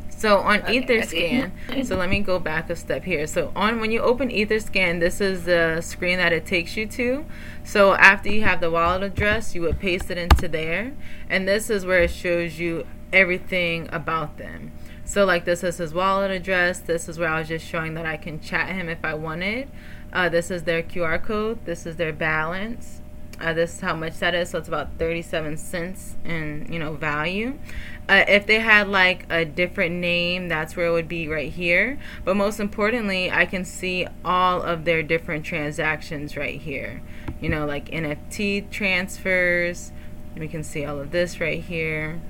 So 0.10 0.40
on 0.40 0.62
okay, 0.62 0.82
Etherscan, 0.82 1.86
so 1.86 1.98
let 1.98 2.10
me 2.10 2.22
go 2.22 2.40
back 2.40 2.70
a 2.70 2.78
step 2.78 3.04
here. 3.04 3.28
So 3.28 3.52
on 3.56 3.82
when 3.82 3.92
you 3.92 4.00
open 4.00 4.30
Etherscan, 4.30 5.02
this 5.02 5.20
is 5.20 5.44
the 5.44 5.82
screen 5.82 6.18
that 6.18 6.32
it 6.32 6.46
takes 6.46 6.78
you 6.78 6.88
to. 6.88 7.26
So 7.66 7.94
after 7.96 8.30
you 8.32 8.44
have 8.44 8.62
the 8.62 8.72
wallet 8.72 9.04
address, 9.04 9.54
you 9.54 9.62
would 9.64 9.80
paste 9.80 10.10
it 10.10 10.18
into 10.18 10.48
there, 10.48 10.94
and 11.30 11.46
this 11.46 11.70
is 11.70 11.86
where 11.86 12.04
it 12.04 12.12
shows 12.12 12.58
you 12.58 12.88
everything 13.14 13.88
about 13.92 14.38
them. 14.38 14.72
So 15.06 15.26
like 15.26 15.46
this 15.46 15.64
is 15.64 15.78
his 15.78 15.94
wallet 15.94 16.32
address. 16.32 16.80
This 16.80 17.08
is 17.08 17.20
where 17.20 17.30
I 17.30 17.40
was 17.40 17.48
just 17.48 17.66
showing 17.66 17.94
that 17.94 18.06
I 18.06 18.18
can 18.18 18.40
chat 18.40 18.70
him 18.70 18.90
if 18.90 19.04
I 19.04 19.14
wanted. 19.14 19.70
Uh, 20.12 20.30
this 20.30 20.52
is 20.52 20.64
their 20.64 20.82
QR 20.82 21.24
code. 21.24 21.66
This 21.66 21.86
is 21.86 21.98
their 21.98 22.14
balance. 22.14 23.02
Uh, 23.40 23.52
this 23.54 23.76
is 23.76 23.82
how 23.82 23.96
much 23.96 24.20
that 24.20 24.34
is. 24.34 24.52
So 24.52 24.60
it's 24.60 24.68
about 24.68 24.90
37 24.98 25.58
cents 25.58 26.16
in 26.24 26.68
you 26.72 26.80
know 26.80 26.94
value. 26.94 27.60
Uh, 28.08 28.24
if 28.28 28.46
they 28.46 28.60
had 28.60 28.88
like 28.88 29.26
a 29.30 29.46
different 29.46 29.96
name, 29.96 30.48
that's 30.48 30.76
where 30.76 30.88
it 30.88 30.92
would 30.92 31.08
be 31.08 31.28
right 31.28 31.52
here. 31.52 32.00
But 32.24 32.36
most 32.36 32.60
importantly, 32.60 33.32
I 33.32 33.46
can 33.46 33.66
see 33.66 34.08
all 34.24 34.62
of 34.62 34.86
their 34.86 35.04
different 35.04 35.46
transactions 35.46 36.38
right 36.38 36.60
here. 36.60 37.02
You 37.42 37.50
know, 37.50 37.66
like 37.66 37.90
NFT 37.90 38.70
transfers. 38.70 39.92
We 40.38 40.48
can 40.48 40.64
see 40.64 40.86
all 40.86 41.00
of 41.00 41.12
this 41.12 41.40
right 41.40 41.62
here 41.62 42.22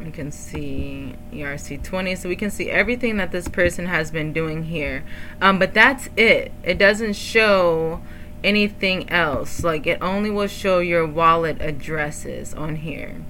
we 0.00 0.10
can 0.10 0.30
see 0.30 1.14
ERC20 1.32 2.18
so 2.18 2.28
we 2.28 2.36
can 2.36 2.50
see 2.50 2.70
everything 2.70 3.16
that 3.18 3.30
this 3.32 3.48
person 3.48 3.86
has 3.86 4.10
been 4.10 4.32
doing 4.32 4.64
here. 4.64 5.04
Um, 5.40 5.58
but 5.58 5.74
that's 5.74 6.08
it. 6.16 6.52
It 6.62 6.78
doesn't 6.78 7.14
show 7.14 8.00
anything 8.42 9.08
else. 9.10 9.62
Like 9.62 9.86
it 9.86 9.98
only 10.00 10.30
will 10.30 10.48
show 10.48 10.80
your 10.80 11.06
wallet 11.06 11.60
addresses 11.60 12.54
on 12.54 12.76
here. 12.76 13.22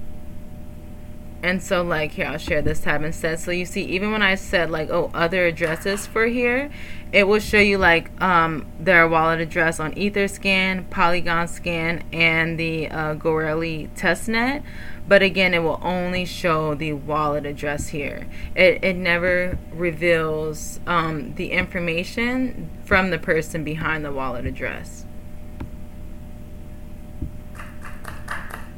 And 1.43 1.61
so 1.61 1.83
like 1.83 2.11
here 2.11 2.25
I'll 2.25 2.37
share 2.37 2.61
this 2.61 2.79
tab 2.79 3.03
instead. 3.03 3.39
So 3.39 3.51
you 3.51 3.65
see 3.65 3.83
even 3.83 4.11
when 4.11 4.21
I 4.21 4.35
said 4.35 4.71
like 4.71 4.89
oh 4.89 5.11
other 5.13 5.45
addresses 5.45 6.07
for 6.07 6.25
here 6.25 6.71
it 7.11 7.27
will 7.27 7.39
show 7.39 7.59
you 7.59 7.77
like 7.77 8.09
um, 8.21 8.65
their 8.79 9.07
wallet 9.07 9.39
address 9.39 9.79
on 9.79 9.93
Etherscan, 9.93 10.89
Polygon 10.89 11.47
Scan, 11.47 12.03
and 12.11 12.59
the 12.59 12.89
uh, 12.89 13.13
Goerli 13.13 13.87
testnet 13.95 14.63
but 15.07 15.21
again 15.21 15.53
it 15.53 15.59
will 15.59 15.79
only 15.81 16.25
show 16.25 16.75
the 16.75 16.93
wallet 16.93 17.45
address 17.45 17.89
here. 17.89 18.27
It, 18.55 18.83
it 18.83 18.95
never 18.95 19.57
reveals 19.71 20.79
um, 20.87 21.35
the 21.35 21.51
information 21.51 22.69
from 22.85 23.09
the 23.09 23.17
person 23.17 23.63
behind 23.63 24.05
the 24.05 24.11
wallet 24.11 24.45
address. 24.45 25.05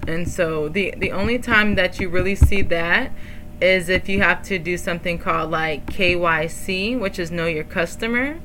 And 0.07 0.29
so 0.29 0.69
the 0.69 0.93
the 0.97 1.11
only 1.11 1.39
time 1.39 1.75
that 1.75 1.99
you 1.99 2.09
really 2.09 2.35
see 2.35 2.61
that 2.61 3.11
is 3.61 3.89
if 3.89 4.09
you 4.09 4.21
have 4.21 4.43
to 4.43 4.59
do 4.59 4.77
something 4.77 5.17
called 5.17 5.49
like 5.49 5.85
KYC 5.87 6.99
which 6.99 7.17
is 7.17 7.31
know 7.31 7.47
your 7.47 7.63
customer 7.63 8.39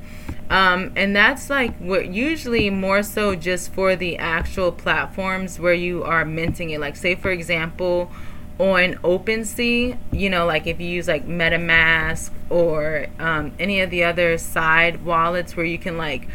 um, 0.51 0.91
and 0.97 1.15
that's 1.15 1.49
like 1.49 1.77
what 1.77 2.09
usually 2.09 2.69
more 2.69 3.03
so 3.03 3.35
just 3.35 3.71
for 3.71 3.95
the 3.95 4.17
actual 4.17 4.73
platforms 4.73 5.57
where 5.61 5.73
you 5.73 6.03
are 6.03 6.25
minting 6.25 6.71
it. 6.71 6.81
Like, 6.81 6.97
say, 6.97 7.15
for 7.15 7.31
example, 7.31 8.11
on 8.59 8.95
OpenSea, 8.95 9.97
you 10.11 10.29
know, 10.29 10.45
like 10.45 10.67
if 10.67 10.81
you 10.81 10.89
use 10.89 11.07
like 11.07 11.25
MetaMask 11.25 12.31
or 12.49 13.07
um, 13.17 13.53
any 13.59 13.79
of 13.79 13.91
the 13.91 14.03
other 14.03 14.37
side 14.37 15.05
wallets 15.05 15.55
where 15.55 15.65
you 15.65 15.79
can 15.79 15.97
like 15.97 16.27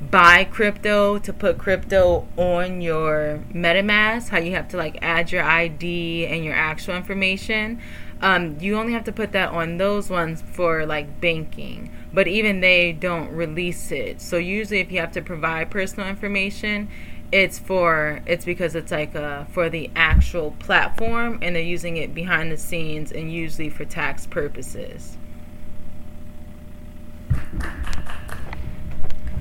buy 0.00 0.42
crypto 0.42 1.20
to 1.20 1.32
put 1.32 1.56
crypto 1.56 2.26
on 2.36 2.80
your 2.80 3.40
MetaMask, 3.52 4.30
how 4.30 4.38
you 4.38 4.50
have 4.50 4.66
to 4.70 4.78
like 4.78 4.98
add 5.00 5.30
your 5.30 5.44
ID 5.44 6.26
and 6.26 6.44
your 6.44 6.54
actual 6.54 6.96
information. 6.96 7.80
Um, 8.22 8.58
you 8.60 8.76
only 8.76 8.92
have 8.92 9.04
to 9.04 9.12
put 9.12 9.32
that 9.32 9.50
on 9.50 9.78
those 9.78 10.10
ones 10.10 10.42
for 10.52 10.84
like 10.84 11.20
banking, 11.20 11.90
but 12.12 12.28
even 12.28 12.60
they 12.60 12.92
don't 12.92 13.30
release 13.32 13.90
it. 13.90 14.20
So 14.20 14.36
usually, 14.36 14.80
if 14.80 14.92
you 14.92 15.00
have 15.00 15.12
to 15.12 15.22
provide 15.22 15.70
personal 15.70 16.08
information, 16.08 16.88
it's 17.32 17.58
for 17.58 18.20
it's 18.26 18.44
because 18.44 18.74
it's 18.74 18.92
like 18.92 19.14
uh, 19.14 19.44
for 19.44 19.70
the 19.70 19.90
actual 19.96 20.50
platform, 20.58 21.38
and 21.40 21.56
they're 21.56 21.62
using 21.62 21.96
it 21.96 22.14
behind 22.14 22.52
the 22.52 22.58
scenes 22.58 23.10
and 23.10 23.32
usually 23.32 23.70
for 23.70 23.84
tax 23.84 24.26
purposes. 24.26 25.16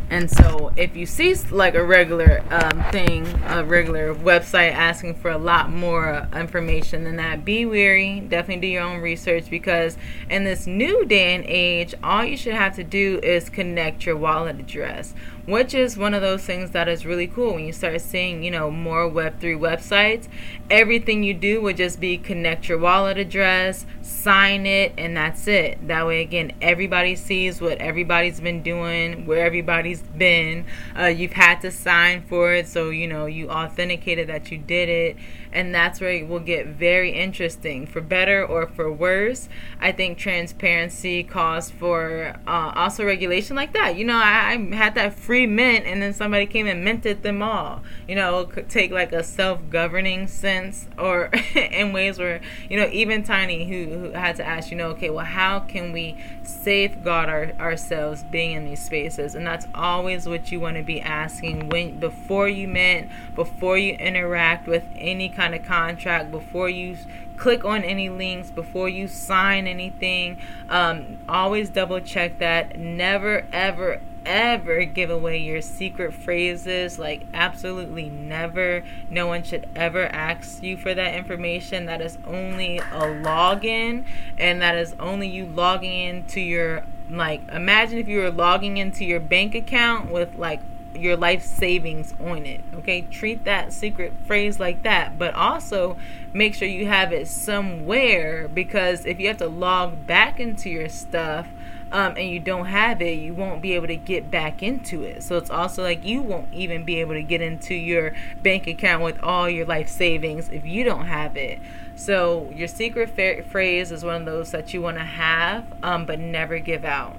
And 0.09 0.29
so, 0.29 0.71
if 0.75 0.95
you 0.95 1.05
see 1.05 1.35
like 1.51 1.75
a 1.75 1.83
regular 1.83 2.43
um, 2.49 2.83
thing, 2.91 3.27
a 3.47 3.63
regular 3.63 4.15
website 4.15 4.73
asking 4.73 5.15
for 5.15 5.29
a 5.29 5.37
lot 5.37 5.69
more 5.69 6.27
information 6.35 7.03
than 7.03 7.17
that, 7.17 7.45
be 7.45 7.65
wary. 7.65 8.19
Definitely 8.21 8.61
do 8.61 8.67
your 8.67 8.83
own 8.83 9.01
research 9.01 9.49
because 9.49 9.97
in 10.29 10.43
this 10.45 10.65
new 10.65 11.05
day 11.05 11.35
and 11.35 11.45
age, 11.45 11.93
all 12.03 12.23
you 12.23 12.37
should 12.37 12.55
have 12.55 12.75
to 12.77 12.83
do 12.83 13.19
is 13.21 13.49
connect 13.49 14.05
your 14.05 14.17
wallet 14.17 14.59
address 14.59 15.13
which 15.49 15.73
is 15.73 15.97
one 15.97 16.13
of 16.13 16.21
those 16.21 16.43
things 16.43 16.71
that 16.71 16.87
is 16.87 17.05
really 17.05 17.27
cool 17.27 17.55
when 17.55 17.65
you 17.65 17.73
start 17.73 17.99
seeing, 18.01 18.43
you 18.43 18.51
know, 18.51 18.69
more 18.69 19.09
Web3 19.09 19.57
websites. 19.59 20.27
Everything 20.69 21.23
you 21.23 21.33
do 21.33 21.61
would 21.61 21.77
just 21.77 21.99
be 21.99 22.17
connect 22.17 22.69
your 22.69 22.77
wallet 22.77 23.17
address, 23.17 23.85
sign 24.01 24.65
it, 24.65 24.93
and 24.97 25.17
that's 25.17 25.47
it. 25.47 25.87
That 25.87 26.05
way, 26.05 26.21
again, 26.21 26.53
everybody 26.61 27.15
sees 27.15 27.61
what 27.61 27.77
everybody's 27.79 28.39
been 28.39 28.63
doing, 28.63 29.25
where 29.25 29.45
everybody's 29.45 30.01
been. 30.01 30.65
Uh, 30.97 31.05
you've 31.05 31.33
had 31.33 31.61
to 31.61 31.71
sign 31.71 32.23
for 32.23 32.53
it, 32.53 32.67
so, 32.67 32.89
you 32.89 33.07
know, 33.07 33.25
you 33.25 33.49
authenticated 33.49 34.27
that 34.27 34.51
you 34.51 34.57
did 34.57 34.89
it 34.89 35.17
and 35.51 35.73
that's 35.73 35.99
where 35.99 36.11
it 36.11 36.27
will 36.27 36.39
get 36.39 36.67
very 36.67 37.11
interesting 37.11 37.87
for 37.87 38.01
better 38.01 38.45
or 38.45 38.67
for 38.67 38.91
worse 38.91 39.49
i 39.79 39.91
think 39.91 40.17
transparency 40.17 41.23
calls 41.23 41.71
for 41.71 42.35
uh, 42.47 42.71
also 42.75 43.05
regulation 43.05 43.55
like 43.55 43.73
that 43.73 43.95
you 43.95 44.05
know 44.05 44.17
I, 44.17 44.53
I, 44.53 44.75
had 44.75 44.95
that 44.95 45.13
free 45.13 45.38
mint 45.45 45.85
and 45.85 46.01
then 46.01 46.13
somebody 46.13 46.45
came 46.45 46.67
and 46.67 46.83
minted 46.83 47.23
them 47.23 47.41
all. 47.41 47.81
You 48.07 48.15
know 48.15 48.45
could 48.45 48.69
take 48.69 48.91
like 48.91 49.11
a 49.11 49.23
self-governing 49.23 50.27
sense 50.27 50.87
or 50.97 51.25
in 51.55 51.93
ways 51.93 52.19
where 52.19 52.41
you 52.69 52.77
know 52.77 52.89
even 52.91 53.23
tiny 53.23 53.65
who, 53.67 53.99
who 53.99 54.11
had 54.11 54.35
to 54.37 54.45
ask 54.45 54.71
you 54.71 54.77
know 54.77 54.89
okay 54.89 55.09
well 55.09 55.25
how 55.25 55.59
can 55.59 55.91
we 55.91 56.17
safeguard 56.43 57.29
our, 57.29 57.51
ourselves 57.59 58.23
being 58.23 58.51
in 58.51 58.65
these 58.65 58.83
spaces? 58.83 59.35
And 59.35 59.45
that's 59.45 59.67
always 59.73 60.27
what 60.27 60.51
you 60.51 60.59
want 60.59 60.77
to 60.77 60.83
be 60.83 60.99
asking 61.01 61.69
when 61.69 61.99
before 61.99 62.49
you 62.49 62.67
mint 62.67 63.09
before 63.35 63.77
you 63.77 63.93
interact 63.93 64.67
with 64.67 64.83
any 64.95 65.29
kind 65.29 65.55
of 65.55 65.63
contract 65.63 66.31
before 66.31 66.69
you 66.69 66.97
click 67.39 67.63
on 67.63 67.83
any 67.83 68.09
links 68.09 68.51
before 68.51 68.89
you 68.89 69.07
sign 69.07 69.65
anything. 69.65 70.37
Um, 70.67 71.17
always 71.27 71.69
double 71.69 72.01
check 72.01 72.39
that. 72.39 72.77
Never 72.77 73.45
ever 73.51 74.01
ever 74.29 74.85
give 74.85 75.09
away 75.09 75.39
your 75.39 75.59
secret 75.59 76.13
phrases 76.13 76.99
like 76.99 77.25
absolutely 77.33 78.07
never 78.07 78.83
no 79.09 79.25
one 79.25 79.41
should 79.41 79.67
ever 79.75 80.05
ask 80.05 80.61
you 80.61 80.77
for 80.77 80.93
that 80.93 81.15
information 81.15 81.87
that 81.87 81.99
is 81.99 82.19
only 82.27 82.77
a 82.77 83.01
login 83.23 84.05
and 84.37 84.61
that 84.61 84.75
is 84.75 84.95
only 84.99 85.27
you 85.27 85.47
logging 85.47 86.07
into 86.07 86.39
your 86.39 86.83
like 87.09 87.41
imagine 87.51 87.97
if 87.97 88.07
you 88.07 88.19
were 88.19 88.29
logging 88.29 88.77
into 88.77 89.03
your 89.03 89.19
bank 89.19 89.55
account 89.55 90.11
with 90.11 90.35
like 90.35 90.61
your 90.95 91.15
life 91.15 91.43
savings 91.43 92.13
on 92.19 92.45
it. 92.45 92.61
Okay, 92.75 93.01
treat 93.01 93.45
that 93.45 93.71
secret 93.71 94.11
phrase 94.25 94.59
like 94.59 94.83
that, 94.83 95.17
but 95.19 95.33
also 95.35 95.97
make 96.33 96.55
sure 96.55 96.67
you 96.67 96.87
have 96.87 97.13
it 97.13 97.27
somewhere 97.27 98.47
because 98.47 99.05
if 99.05 99.19
you 99.19 99.27
have 99.27 99.37
to 99.37 99.47
log 99.47 100.05
back 100.07 100.39
into 100.39 100.69
your 100.69 100.89
stuff 100.89 101.47
um, 101.91 102.13
and 102.17 102.29
you 102.29 102.39
don't 102.39 102.67
have 102.67 103.01
it, 103.01 103.19
you 103.19 103.33
won't 103.33 103.61
be 103.61 103.73
able 103.73 103.87
to 103.87 103.95
get 103.95 104.29
back 104.29 104.61
into 104.61 105.03
it. 105.03 105.23
So 105.23 105.37
it's 105.37 105.49
also 105.49 105.83
like 105.83 106.03
you 106.05 106.21
won't 106.21 106.53
even 106.53 106.83
be 106.83 106.99
able 106.99 107.13
to 107.13 107.23
get 107.23 107.41
into 107.41 107.73
your 107.73 108.13
bank 108.41 108.67
account 108.67 109.03
with 109.03 109.21
all 109.23 109.49
your 109.49 109.65
life 109.65 109.89
savings 109.89 110.49
if 110.49 110.65
you 110.65 110.83
don't 110.83 111.07
have 111.07 111.35
it. 111.35 111.59
So 111.95 112.49
your 112.55 112.67
secret 112.67 113.09
phrase 113.09 113.91
is 113.91 114.03
one 114.03 114.15
of 114.15 114.25
those 114.25 114.51
that 114.51 114.73
you 114.73 114.81
want 114.81 114.97
to 114.97 115.03
have, 115.03 115.65
um, 115.83 116.05
but 116.05 116.19
never 116.19 116.59
give 116.59 116.85
out. 116.85 117.15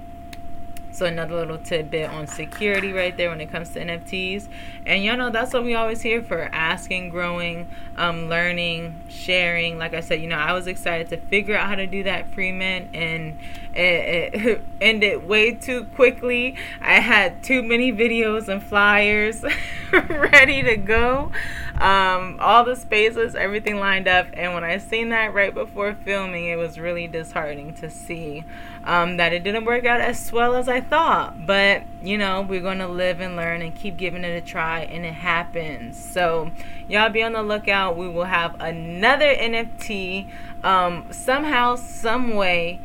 So 0.93 1.07
another 1.07 1.35
little 1.35 1.59
tidbit 1.59 2.11
on 2.11 2.27
security 2.27 2.93
right 2.93 3.17
there 3.17 3.31
when 3.31 3.41
it 3.41 3.51
comes 3.51 3.71
to 3.71 3.81
NFTs. 3.81 4.49
And 4.87 5.05
y'all 5.05 5.17
know 5.17 5.31
that's 5.31 5.53
what 5.53 5.65
we 5.65 5.75
always 5.75 6.03
here 6.03 6.23
for 6.23 6.43
asking, 6.53 7.11
growing, 7.11 7.69
um, 7.97 8.29
learning, 8.29 9.01
sharing. 9.09 9.79
Like 9.79 9.95
I 9.95 10.01
said, 10.01 10.21
you 10.21 10.27
know, 10.27 10.37
I 10.37 10.53
was 10.53 10.67
excited 10.67 11.09
to 11.11 11.17
figure 11.17 11.57
out 11.57 11.69
how 11.69 11.77
to 11.77 11.87
do 11.87 12.03
that 12.05 12.29
free 12.31 12.53
mint 12.53 12.89
and 12.95 13.39
it, 13.75 14.35
it 14.35 14.63
ended 14.81 15.27
way 15.27 15.53
too 15.53 15.85
quickly. 15.95 16.57
I 16.81 16.95
had 16.95 17.43
too 17.43 17.63
many 17.63 17.93
videos 17.93 18.49
and 18.49 18.63
flyers 18.63 19.45
ready 19.93 20.63
to 20.63 20.77
go. 20.77 21.31
Um, 21.81 22.37
all 22.41 22.63
the 22.63 22.77
spaces, 22.77 23.35
everything 23.35 23.77
lined 23.77 24.07
up. 24.07 24.27
And 24.35 24.53
when 24.53 24.65
I 24.65 24.77
seen 24.77 25.09
that 25.09 25.33
right 25.33 25.53
before 25.53 25.95
filming, 25.95 26.45
it 26.45 26.57
was 26.57 26.79
really 26.79 27.07
disheartening 27.07 27.73
to 27.75 27.89
see 27.89 28.45
um, 28.85 29.17
that 29.17 29.33
it 29.33 29.43
didn't 29.43 29.65
work 29.65 29.87
out 29.87 30.03
as 30.03 30.31
well 30.31 30.55
as 30.55 30.69
I 30.69 30.83
thought. 30.83 31.47
But, 31.47 31.85
you 32.03 32.19
know, 32.19 32.43
we're 32.43 32.61
to 32.61 32.87
live 32.87 33.21
and 33.21 33.35
learn 33.35 33.63
and 33.63 33.75
keep 33.75 33.97
giving 33.97 34.25
it 34.25 34.37
a 34.37 34.47
try, 34.47 34.81
and 34.81 35.07
it 35.07 35.15
happens. 35.15 35.99
So, 35.99 36.51
y'all 36.87 37.09
be 37.09 37.23
on 37.23 37.33
the 37.33 37.43
lookout. 37.43 37.97
We 37.97 38.09
will 38.09 38.25
have 38.25 38.61
another 38.61 39.35
NFT 39.35 40.29
um, 40.63 41.07
somehow, 41.11 41.77
some 41.77 42.35
way 42.35 42.79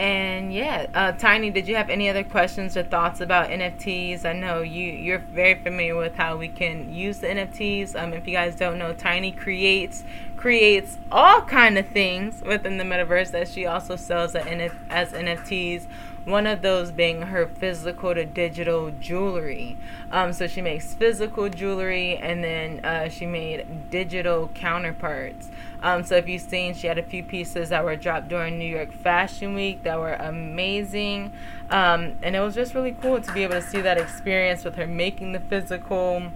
and 0.00 0.50
yeah, 0.50 0.86
uh, 0.94 1.12
Tiny, 1.12 1.50
did 1.50 1.68
you 1.68 1.76
have 1.76 1.90
any 1.90 2.08
other 2.08 2.24
questions 2.24 2.74
or 2.74 2.82
thoughts 2.82 3.20
about 3.20 3.50
NFTs? 3.50 4.24
I 4.24 4.32
know 4.32 4.62
you 4.62 4.86
you're 4.86 5.18
very 5.18 5.56
familiar 5.56 5.94
with 5.94 6.14
how 6.14 6.38
we 6.38 6.48
can 6.48 6.90
use 6.90 7.18
the 7.18 7.26
NFTs. 7.26 8.02
Um, 8.02 8.14
if 8.14 8.26
you 8.26 8.32
guys 8.32 8.54
don't 8.54 8.78
know, 8.78 8.94
Tiny 8.94 9.30
creates 9.30 10.02
creates 10.38 10.96
all 11.12 11.42
kind 11.42 11.76
of 11.76 11.86
things 11.88 12.40
within 12.40 12.78
the 12.78 12.84
metaverse 12.84 13.30
that 13.32 13.46
she 13.46 13.66
also 13.66 13.94
sells 13.94 14.34
as 14.34 14.46
NFTs 15.12 15.86
one 16.30 16.46
of 16.46 16.62
those 16.62 16.90
being 16.90 17.22
her 17.22 17.46
physical 17.46 18.14
to 18.14 18.24
digital 18.24 18.90
jewelry. 19.00 19.76
Um, 20.10 20.32
so 20.32 20.46
she 20.46 20.62
makes 20.62 20.94
physical 20.94 21.48
jewelry 21.48 22.16
and 22.16 22.42
then 22.42 22.84
uh, 22.84 23.08
she 23.08 23.26
made 23.26 23.90
digital 23.90 24.48
counterparts. 24.54 25.50
Um, 25.82 26.04
so 26.04 26.16
if 26.16 26.28
you've 26.28 26.42
seen, 26.42 26.74
she 26.74 26.86
had 26.86 26.98
a 26.98 27.02
few 27.02 27.22
pieces 27.22 27.70
that 27.70 27.84
were 27.84 27.96
dropped 27.96 28.28
during 28.28 28.58
New 28.58 28.68
York 28.68 28.92
Fashion 28.92 29.54
Week 29.54 29.82
that 29.82 29.98
were 29.98 30.14
amazing. 30.14 31.32
Um, 31.70 32.16
and 32.22 32.36
it 32.36 32.40
was 32.40 32.54
just 32.54 32.74
really 32.74 32.96
cool 33.00 33.20
to 33.20 33.32
be 33.32 33.42
able 33.42 33.54
to 33.54 33.62
see 33.62 33.80
that 33.80 33.98
experience 33.98 34.64
with 34.64 34.76
her 34.76 34.86
making 34.86 35.32
the 35.32 35.40
physical 35.40 36.30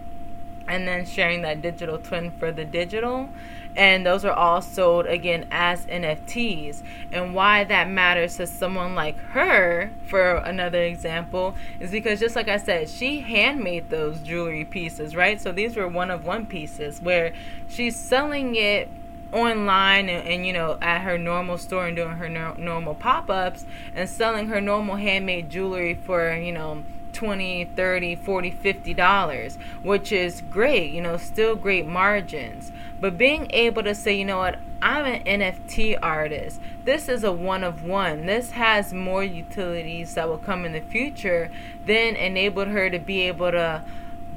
and 0.67 0.89
then 0.89 1.05
sharing 1.05 1.43
that 1.43 1.61
digital 1.61 1.99
twin 1.99 2.31
for 2.39 2.51
the 2.51 2.65
digital 2.65 3.29
and 3.77 4.07
those 4.07 4.25
are 4.25 4.33
all 4.33 4.63
sold 4.63 5.07
again 5.07 5.47
as 5.51 5.87
NFTs. 5.87 6.83
And 7.13 7.35
why 7.35 7.65
that 7.65 7.89
matters 7.89 8.37
to 8.37 8.47
someone 8.47 8.95
like 8.95 9.17
her, 9.31 9.91
for 10.07 10.37
another 10.37 10.83
example, 10.83 11.55
is 11.81 11.91
because 11.91 12.21
just 12.21 12.37
like 12.37 12.49
I 12.49 12.57
said, 12.57 12.89
she 12.89 13.21
handmade 13.21 13.91
those 13.91 14.21
jewelry 14.21 14.65
pieces, 14.65 15.17
right? 15.17 15.41
So 15.41 15.53
these 15.53 15.77
were 15.77 15.89
one 15.89 16.11
of 16.11 16.25
one 16.25 16.47
pieces 16.47 17.01
where 17.03 17.33
she's 17.69 17.97
selling 17.97 18.55
it 18.57 18.89
online 19.33 20.09
and, 20.09 20.29
and, 20.29 20.47
you 20.47 20.53
know 20.53 20.79
at 20.81 21.01
her 21.01 21.19
normal 21.19 21.59
store 21.59 21.89
and 21.89 21.97
doing 21.97 22.17
her 22.17 22.29
no, 22.29 22.55
normal 22.57 22.95
pop-ups 22.95 23.67
and 23.93 24.09
selling 24.09 24.47
her 24.47 24.61
normal 24.61 24.95
handmade 24.95 25.51
jewelry 25.51 25.95
for 25.95 26.33
you 26.37 26.53
know 26.53 26.85
20 27.15 27.65
30 27.65 28.17
40 28.17 28.51
50 28.51 28.95
dollars 28.95 29.59
which 29.83 30.13
is 30.13 30.43
great 30.51 30.91
you 30.91 31.01
know 31.01 31.17
still 31.17 31.57
great 31.57 31.87
margins 31.87 32.73
but 33.05 33.19
being 33.19 33.49
able 33.51 33.83
to 33.83 33.95
say, 33.95 34.17
you 34.17 34.25
know 34.25 34.39
what, 34.39 34.59
I'm 34.81 35.05
an 35.05 35.25
NFT 35.25 35.99
artist. 36.03 36.59
This 36.87 37.07
is 37.07 37.23
a 37.23 37.33
one 37.33 37.63
of 37.63 37.85
one. 37.85 38.25
This 38.25 38.53
has 38.53 38.95
more 38.95 39.23
utilities 39.23 40.15
that 40.15 40.27
will 40.27 40.39
come 40.39 40.65
in 40.65 40.73
the 40.73 40.81
future. 40.81 41.51
Then 41.85 42.17
enabled 42.17 42.69
her 42.69 42.89
to 42.89 42.99
be 42.99 43.21
able 43.23 43.51
to 43.51 43.83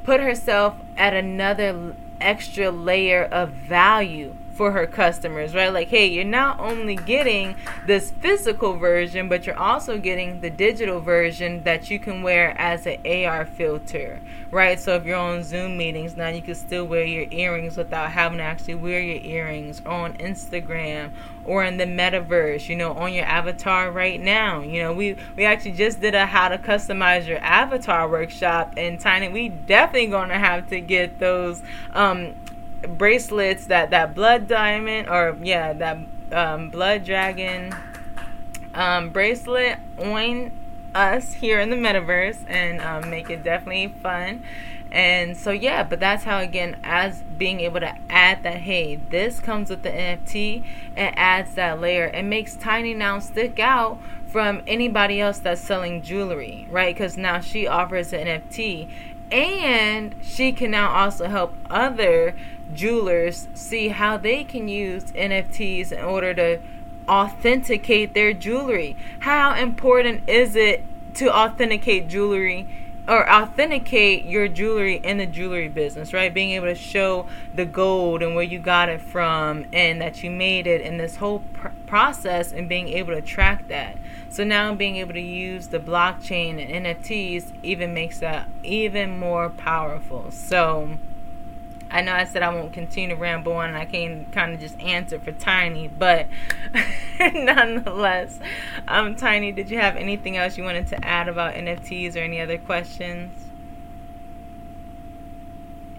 put 0.04 0.20
herself 0.20 0.76
at 0.98 1.14
another 1.14 1.96
extra 2.20 2.70
layer 2.70 3.24
of 3.24 3.52
value 3.52 4.36
for 4.58 4.72
her 4.72 4.88
customers, 4.88 5.54
right? 5.54 5.72
Like, 5.72 5.90
hey, 5.90 6.08
you're 6.08 6.24
not 6.24 6.60
only 6.60 6.96
getting 6.96 7.56
this 7.86 8.10
physical 8.10 8.76
version, 8.76 9.30
but 9.30 9.46
you're 9.46 9.58
also 9.58 10.00
getting 10.00 10.42
the 10.42 10.50
digital 10.50 11.00
version 11.00 11.62
that 11.64 11.92
you 11.92 12.00
can 12.00 12.24
wear 12.24 12.60
as 12.60 12.88
an 12.88 12.98
AR 13.06 13.46
filter, 13.46 14.20
right? 14.50 14.80
So 14.80 14.96
if 14.96 15.06
you're 15.06 15.16
on 15.16 15.44
Zoom 15.44 15.78
meetings, 15.78 16.18
now 16.18 16.30
you 16.30 16.42
can 16.42 16.56
still 16.56 16.86
wear 16.86 17.06
your 17.06 17.28
earrings 17.30 17.78
without 17.78 18.12
having 18.12 18.40
to 18.40 18.44
actually 18.44 18.76
wear 18.76 19.00
your 19.00 19.24
earrings, 19.24 19.80
or 19.86 19.92
on 19.92 20.14
Instagram, 20.18 21.12
or 21.46 21.64
in 21.64 21.78
the 21.78 21.86
metaverse, 21.86 22.68
you 22.68 22.76
know, 22.76 22.94
on 22.94 23.14
your 23.14 23.26
avatar 23.26 23.92
right 23.92 24.20
now. 24.20 24.62
You 24.62 24.82
know, 24.82 24.92
we 24.92 25.18
we 25.36 25.46
actually 25.46 25.74
just 25.74 26.02
did 26.02 26.16
a 26.16 26.26
how 26.26 26.50
to 26.50 26.58
customize 26.58 27.28
your 27.28 27.40
avatar 27.40 28.10
workshop, 28.10 28.74
and 28.76 29.00
Tiny, 29.00 29.30
we 29.30 29.50
definitely 29.50 30.08
gonna 30.08 30.40
have 30.40 30.68
to 30.70 30.82
get 30.82 31.20
those 31.20 31.62
um 31.94 32.34
bracelets 32.82 33.66
that 33.68 33.90
that 33.90 34.14
blood 34.14 34.48
diamond 34.48 35.10
or 35.10 35.38
yeah 35.42 35.74
that 35.74 35.98
um, 36.32 36.70
blood 36.70 37.04
dragon 37.04 37.74
um, 38.74 39.10
bracelet 39.10 39.80
on 39.98 40.52
us 40.94 41.34
here 41.34 41.60
in 41.60 41.70
the 41.70 41.76
metaverse 41.76 42.38
and 42.48 42.82
um, 42.82 43.10
make 43.10 43.30
it 43.30 43.44
definitely 43.44 43.94
fun. 44.02 44.44
And 44.92 45.36
so 45.36 45.52
yeah 45.52 45.84
but 45.84 46.00
that's 46.00 46.24
how 46.24 46.40
again 46.40 46.78
as 46.84 47.22
being 47.38 47.60
able 47.60 47.82
to 47.82 47.94
add 48.10 48.44
that 48.44 48.62
hey 48.62 48.96
this 48.96 49.40
comes 49.42 49.70
with 49.70 49.84
the 49.84 49.90
nft 49.90 50.64
it 50.96 51.14
adds 51.18 51.56
that 51.56 51.82
layer. 51.82 52.06
It 52.06 52.24
makes 52.24 52.56
tiny 52.56 52.94
now 52.94 53.20
stick 53.20 53.60
out 53.60 54.00
from 54.28 54.62
anybody 54.66 55.20
else 55.20 55.40
that's 55.40 55.62
selling 55.62 56.02
jewelry 56.02 56.68
right? 56.72 56.96
Because 56.96 57.18
now 57.18 57.42
she 57.42 57.68
offers 57.68 58.14
an 58.14 58.28
nft 58.28 58.90
and 59.32 60.16
she 60.22 60.52
can 60.52 60.72
now 60.72 60.90
also 60.92 61.28
help 61.28 61.54
other 61.70 62.36
jewelers 62.74 63.48
see 63.54 63.90
how 63.90 64.18
they 64.18 64.44
can 64.44 64.68
use 64.68 65.06
NFTs 65.14 65.92
in 65.92 66.04
order 66.04 66.34
to 66.34 66.60
authenticate 67.08 68.14
their 68.14 68.34
jewelry. 68.34 68.96
How 69.20 69.54
important 69.56 70.28
is 70.28 70.56
it 70.56 70.84
to 71.16 71.36
authenticate 71.36 72.08
jewelry 72.08 72.68
or 73.08 73.30
authenticate 73.30 74.26
your 74.26 74.48
jewelry 74.48 74.96
in 74.96 75.18
the 75.18 75.26
jewelry 75.26 75.70
business, 75.70 76.12
right? 76.12 76.34
Being 76.34 76.52
able 76.52 76.68
to 76.68 76.76
show 76.76 77.28
the 77.56 77.66
gold 77.66 78.22
and 78.22 78.36
where 78.36 78.44
you 78.44 78.60
got 78.60 78.90
it 78.90 79.00
from 79.00 79.66
and 79.72 80.02
that 80.02 80.24
you 80.24 80.30
made 80.30 80.68
it 80.68 80.82
in 80.82 80.98
this 80.98 81.16
whole 81.16 81.44
pr- 81.54 81.70
process 81.86 82.52
and 82.52 82.68
being 82.68 82.90
able 82.90 83.14
to 83.14 83.22
track 83.22 83.68
that. 83.70 83.98
So 84.30 84.44
now 84.44 84.76
being 84.76 84.98
able 84.98 85.14
to 85.14 85.22
use 85.22 85.68
the 85.68 85.80
blockchain 85.80 86.62
and 86.62 86.86
NFTs 86.86 87.54
even 87.64 87.94
makes 87.94 88.20
that 88.20 88.50
even 88.64 89.18
more 89.18 89.50
powerful. 89.50 90.30
So 90.32 90.98
I 91.90 92.02
know 92.02 92.14
I 92.14 92.26
said 92.26 92.44
I 92.44 92.54
won't 92.54 92.74
continue 92.74 93.10
to 93.10 93.16
ramble 93.16 93.54
on 93.54 93.70
and 93.70 93.78
I 93.78 93.86
can 93.86 94.26
kind 94.32 94.54
of 94.54 94.60
just 94.60 94.78
answer 94.82 95.20
for 95.20 95.32
Tiny, 95.32 95.88
but 95.88 96.28
nonetheless, 97.20 98.40
um, 98.88 99.16
Tiny, 99.16 99.52
did 99.52 99.70
you 99.70 99.80
have 99.80 99.96
anything 99.96 100.38
else 100.38 100.58
you 100.58 100.64
wanted 100.64 100.88
to 100.88 101.06
add 101.06 101.28
about 101.28 101.56
NFTs 101.56 102.16
or 102.16 102.20
any 102.20 102.40
other 102.40 102.58
questions? 102.58 103.34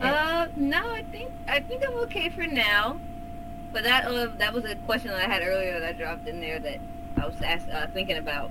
Uh, 0.01 0.47
no, 0.57 0.79
I 0.93 1.03
think 1.11 1.33
I 1.49 1.61
think 1.61 1.83
I'm 1.85 1.97
okay 2.05 2.29
for 2.29 2.47
now. 2.47 3.01
But 3.73 3.85
that 3.85 4.07
uh, 4.07 4.29
that 4.39 4.55
was 4.55 4.65
a 4.65 4.77
question 4.77 5.11
that 5.11 5.29
I 5.29 5.33
had 5.33 5.43
earlier 5.43 5.79
that 5.81 5.89
I 5.89 5.93
dropped 5.93 6.27
in 6.29 6.41
there 6.41 6.59
that 6.59 6.79
I 7.17 7.27
was 7.27 7.41
asked, 7.43 7.69
uh, 7.69 7.87
thinking 7.89 8.17
about. 8.17 8.51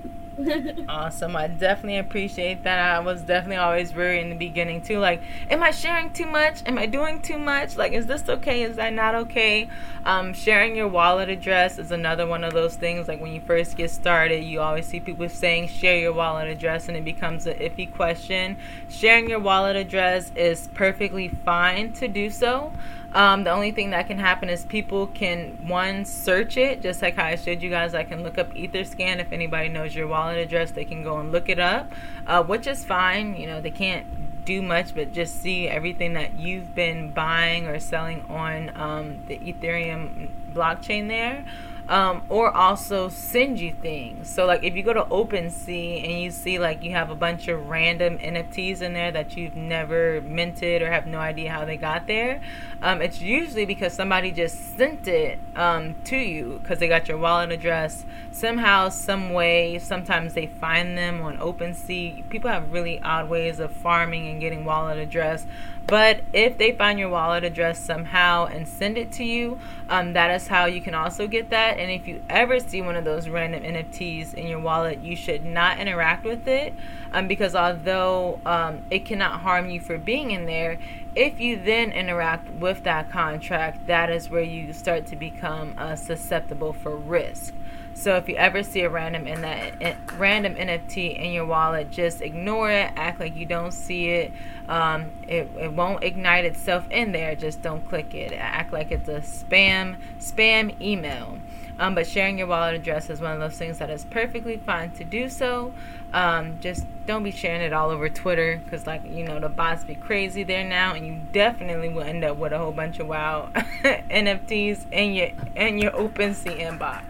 Awesome. 0.88 1.36
I 1.36 1.48
definitely 1.48 1.98
appreciate 1.98 2.62
that. 2.64 2.78
I 2.78 3.00
was 3.00 3.22
definitely 3.22 3.56
always 3.56 3.94
worried 3.94 4.20
in 4.20 4.30
the 4.30 4.36
beginning 4.36 4.82
too. 4.82 4.98
Like, 4.98 5.20
am 5.50 5.62
I 5.62 5.70
sharing 5.70 6.12
too 6.12 6.26
much? 6.26 6.62
Am 6.66 6.78
I 6.78 6.86
doing 6.86 7.20
too 7.20 7.38
much? 7.38 7.76
Like, 7.76 7.92
is 7.92 8.06
this 8.06 8.28
okay? 8.28 8.62
Is 8.62 8.76
that 8.76 8.92
not 8.92 9.14
okay? 9.14 9.68
Um, 10.04 10.32
sharing 10.32 10.76
your 10.76 10.88
wallet 10.88 11.28
address 11.28 11.78
is 11.78 11.90
another 11.90 12.26
one 12.26 12.44
of 12.44 12.52
those 12.52 12.76
things. 12.76 13.08
Like 13.08 13.20
when 13.20 13.32
you 13.32 13.40
first 13.40 13.76
get 13.76 13.90
started, 13.90 14.44
you 14.44 14.60
always 14.60 14.86
see 14.86 15.00
people 15.00 15.28
saying 15.28 15.68
share 15.68 15.98
your 15.98 16.12
wallet 16.12 16.48
address, 16.48 16.88
and 16.88 16.96
it 16.96 17.04
becomes 17.04 17.46
an 17.46 17.58
iffy 17.58 17.92
question. 17.92 18.56
Sharing 18.88 19.28
your 19.28 19.40
wallet 19.40 19.76
address 19.76 20.32
is 20.34 20.68
perfectly 20.74 21.28
fine 21.28 21.92
to 21.94 22.08
do 22.08 22.30
so. 22.30 22.72
Um, 23.14 23.44
the 23.44 23.50
only 23.50 23.70
thing 23.70 23.90
that 23.90 24.06
can 24.06 24.18
happen 24.18 24.50
is 24.50 24.66
people 24.66 25.06
can 25.06 25.58
one 25.66 26.04
search 26.04 26.56
it, 26.58 26.82
just 26.82 27.00
like 27.00 27.16
how 27.16 27.24
I 27.24 27.36
showed 27.36 27.62
you 27.62 27.70
guys. 27.70 27.94
I 27.94 28.04
can 28.04 28.22
look 28.22 28.36
up 28.36 28.52
EtherScan 28.52 29.18
if 29.18 29.32
anybody 29.32 29.70
knows 29.70 29.94
your 29.94 30.06
wallet 30.06 30.38
address. 30.38 30.72
They 30.72 30.84
can 30.84 31.02
go 31.02 31.18
and 31.18 31.32
look 31.32 31.48
it 31.48 31.58
up, 31.58 31.90
uh, 32.26 32.42
which 32.42 32.66
is 32.66 32.84
fine. 32.84 33.36
You 33.36 33.46
know, 33.46 33.60
they 33.60 33.70
can't 33.70 34.06
do 34.48 34.62
much 34.62 34.94
but 34.94 35.12
just 35.12 35.42
see 35.42 35.68
everything 35.68 36.14
that 36.14 36.38
you've 36.38 36.74
been 36.74 37.10
buying 37.10 37.66
or 37.66 37.78
selling 37.78 38.24
on 38.30 38.74
um, 38.76 39.18
the 39.26 39.36
Ethereum 39.40 40.30
blockchain 40.54 41.06
there 41.06 41.44
um, 41.88 42.22
or 42.28 42.54
also 42.54 43.08
send 43.08 43.58
you 43.58 43.72
things. 43.72 44.28
So, 44.28 44.44
like 44.44 44.62
if 44.62 44.74
you 44.76 44.82
go 44.82 44.92
to 44.92 45.04
OpenSea 45.04 46.04
and 46.04 46.20
you 46.20 46.30
see 46.30 46.58
like 46.58 46.84
you 46.84 46.90
have 46.90 47.10
a 47.10 47.14
bunch 47.14 47.48
of 47.48 47.68
random 47.68 48.18
NFTs 48.18 48.82
in 48.82 48.92
there 48.92 49.10
that 49.10 49.36
you've 49.36 49.56
never 49.56 50.20
minted 50.20 50.82
or 50.82 50.90
have 50.90 51.06
no 51.06 51.18
idea 51.18 51.50
how 51.50 51.64
they 51.64 51.76
got 51.76 52.06
there, 52.06 52.42
um, 52.82 53.00
it's 53.00 53.20
usually 53.20 53.64
because 53.64 53.94
somebody 53.94 54.30
just 54.30 54.76
sent 54.76 55.08
it 55.08 55.38
um, 55.56 55.94
to 56.04 56.16
you 56.16 56.60
because 56.62 56.78
they 56.78 56.88
got 56.88 57.08
your 57.08 57.16
wallet 57.16 57.50
address 57.50 58.04
somehow, 58.32 58.90
some 58.90 59.32
way. 59.32 59.78
Sometimes 59.78 60.34
they 60.34 60.46
find 60.46 60.96
them 60.96 61.22
on 61.22 61.38
OpenSea. 61.38 62.28
People 62.28 62.50
have 62.50 62.70
really 62.72 63.00
odd 63.00 63.30
ways 63.30 63.60
of 63.60 63.72
farming 63.72 64.28
and 64.28 64.40
getting 64.40 64.64
wallet 64.64 64.98
address. 64.98 65.46
But 65.88 66.20
if 66.34 66.58
they 66.58 66.72
find 66.72 66.98
your 66.98 67.08
wallet 67.08 67.44
address 67.44 67.78
somehow 67.78 68.44
and 68.44 68.68
send 68.68 68.98
it 68.98 69.10
to 69.12 69.24
you, 69.24 69.58
um, 69.88 70.12
that 70.12 70.30
is 70.30 70.46
how 70.46 70.66
you 70.66 70.82
can 70.82 70.94
also 70.94 71.26
get 71.26 71.48
that. 71.48 71.78
And 71.78 71.90
if 71.90 72.06
you 72.06 72.22
ever 72.28 72.60
see 72.60 72.82
one 72.82 72.94
of 72.94 73.06
those 73.06 73.30
random 73.30 73.62
NFTs 73.62 74.34
in 74.34 74.46
your 74.46 74.60
wallet, 74.60 74.98
you 75.00 75.16
should 75.16 75.46
not 75.46 75.78
interact 75.78 76.24
with 76.24 76.46
it 76.46 76.74
um, 77.10 77.26
because 77.26 77.54
although 77.54 78.38
um, 78.44 78.82
it 78.90 79.06
cannot 79.06 79.40
harm 79.40 79.70
you 79.70 79.80
for 79.80 79.96
being 79.96 80.30
in 80.30 80.44
there, 80.44 80.78
if 81.16 81.40
you 81.40 81.56
then 81.56 81.90
interact 81.92 82.50
with 82.50 82.82
that 82.84 83.10
contract, 83.10 83.86
that 83.86 84.10
is 84.10 84.28
where 84.28 84.42
you 84.42 84.74
start 84.74 85.06
to 85.06 85.16
become 85.16 85.74
uh, 85.78 85.96
susceptible 85.96 86.74
for 86.74 86.94
risk. 86.94 87.54
So 87.98 88.14
if 88.14 88.28
you 88.28 88.36
ever 88.36 88.62
see 88.62 88.82
a 88.82 88.88
random 88.88 89.26
in 89.26 89.40
that 89.40 89.96
random 90.16 90.54
NFT 90.54 91.18
in 91.18 91.32
your 91.32 91.46
wallet, 91.46 91.90
just 91.90 92.22
ignore 92.22 92.70
it. 92.70 92.92
Act 92.94 93.18
like 93.18 93.34
you 93.34 93.44
don't 93.44 93.72
see 93.72 94.10
it. 94.10 94.32
Um, 94.68 95.10
it. 95.26 95.50
It 95.58 95.72
won't 95.72 96.04
ignite 96.04 96.44
itself 96.44 96.88
in 96.92 97.10
there. 97.10 97.34
Just 97.34 97.60
don't 97.60 97.86
click 97.88 98.14
it. 98.14 98.32
Act 98.32 98.72
like 98.72 98.92
it's 98.92 99.08
a 99.08 99.20
spam 99.20 99.96
spam 100.20 100.80
email. 100.80 101.38
Um, 101.80 101.96
but 101.96 102.06
sharing 102.06 102.38
your 102.38 102.46
wallet 102.46 102.76
address 102.76 103.10
is 103.10 103.20
one 103.20 103.32
of 103.32 103.40
those 103.40 103.58
things 103.58 103.78
that 103.78 103.90
is 103.90 104.04
perfectly 104.04 104.58
fine 104.58 104.92
to 104.92 105.02
do 105.02 105.28
so. 105.28 105.74
Um, 106.12 106.60
just 106.60 106.86
don't 107.06 107.24
be 107.24 107.32
sharing 107.32 107.62
it 107.62 107.72
all 107.72 107.90
over 107.90 108.08
Twitter 108.08 108.60
because, 108.64 108.86
like, 108.86 109.02
you 109.04 109.24
know, 109.24 109.40
the 109.40 109.48
bots 109.48 109.82
be 109.82 109.96
crazy 109.96 110.44
there 110.44 110.64
now, 110.64 110.94
and 110.94 111.04
you 111.04 111.20
definitely 111.32 111.88
will 111.88 112.02
end 112.04 112.22
up 112.22 112.36
with 112.36 112.52
a 112.52 112.58
whole 112.58 112.72
bunch 112.72 113.00
of 113.00 113.08
wild 113.08 113.52
NFTs 113.54 114.84
in 114.92 115.14
your 115.14 115.30
in 115.56 115.78
your 115.78 115.90
OpenSea 115.90 116.60
inbox. 116.60 117.02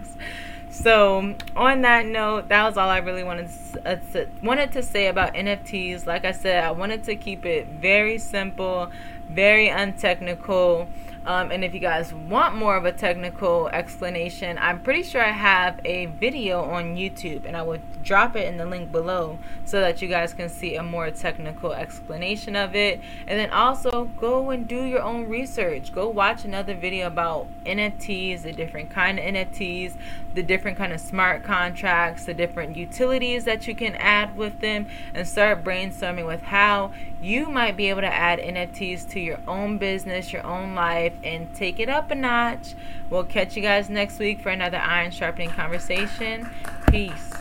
So, 0.81 1.35
on 1.57 1.81
that 1.83 2.07
note, 2.07 2.49
that 2.51 2.63
was 2.63 2.77
all 2.77 2.89
I 2.89 2.99
really 2.99 3.25
wanted 3.25 3.51
to, 3.73 3.91
uh, 3.91 4.27
wanted 4.45 4.71
to 4.75 4.83
say 4.85 5.09
about 5.09 5.35
NFTs. 5.35 6.07
Like 6.07 6.25
I 6.25 6.31
said, 6.31 6.63
I 6.63 6.71
wanted 6.71 7.03
to 7.05 7.17
keep 7.17 7.45
it 7.45 7.67
very 7.67 8.17
simple, 8.17 8.93
very 9.29 9.67
untechnical. 9.67 10.87
Um, 11.29 11.53
and 11.53 11.63
if 11.63 11.75
you 11.75 11.81
guys 11.81 12.15
want 12.15 12.55
more 12.55 12.75
of 12.75 12.87
a 12.87 12.93
technical 12.93 13.69
explanation, 13.69 14.57
I'm 14.59 14.81
pretty 14.81 15.03
sure 15.03 15.23
I 15.23 15.33
have 15.33 15.79
a 15.85 16.07
video 16.07 16.63
on 16.63 16.97
YouTube, 16.97 17.45
and 17.45 17.55
I 17.55 17.61
will 17.61 17.81
drop 18.03 18.35
it 18.35 18.49
in 18.49 18.57
the 18.57 18.65
link 18.65 18.91
below 18.91 19.39
so 19.67 19.79
that 19.79 20.01
you 20.01 20.09
guys 20.09 20.33
can 20.33 20.49
see 20.49 20.77
a 20.77 20.83
more 20.83 21.11
technical 21.11 21.75
explanation 21.75 22.57
of 22.57 22.75
it. 22.75 23.03
And 23.27 23.39
then 23.39 23.51
also 23.51 24.07
go 24.19 24.49
and 24.49 24.67
do 24.67 24.85
your 24.85 25.03
own 25.03 25.29
research. 25.29 25.93
Go 25.93 26.09
watch 26.09 26.47
another 26.47 26.73
video 26.73 27.07
about 27.07 27.47
NFTs, 27.67 28.41
the 28.41 28.53
different 28.53 28.89
kind 28.89 29.19
of 29.19 29.27
NFTs, 29.27 29.97
the 30.35 30.43
different 30.43 30.79
kind 30.79 30.95
of 30.95 31.01
smart 31.01 31.45
contracts, 31.45 32.25
the 32.25 32.33
different 32.33 32.75
utilities 32.75 33.45
that 33.45 33.69
you 33.69 33.75
can 33.75 33.97
add 33.97 34.35
with 34.35 34.61
them, 34.61 34.87
and 35.13 35.29
start 35.29 35.63
brainstorming 35.63 36.27
with 36.27 36.41
how 36.41 36.93
you 37.21 37.47
might 37.47 37.77
be 37.77 37.89
able 37.89 38.03
to 38.03 38.13
add 38.13 38.39
NFTs 38.39 39.09
to 39.11 39.21
your 39.21 39.39
own 39.49 39.79
business, 39.79 40.33
your 40.33 40.47
own 40.47 40.75
life, 40.75 41.13
and 41.25 41.53
take 41.55 41.81
it 41.81 41.89
up 41.89 42.11
a 42.11 42.15
notch. 42.15 42.75
We'll 43.11 43.25
catch 43.25 43.57
you 43.57 43.63
guys 43.63 43.91
next 43.91 44.19
week 44.19 44.41
for 44.41 44.51
another 44.51 44.79
iron 44.79 45.11
sharpening 45.11 45.51
conversation. 45.51 46.49
Peace. 46.91 47.38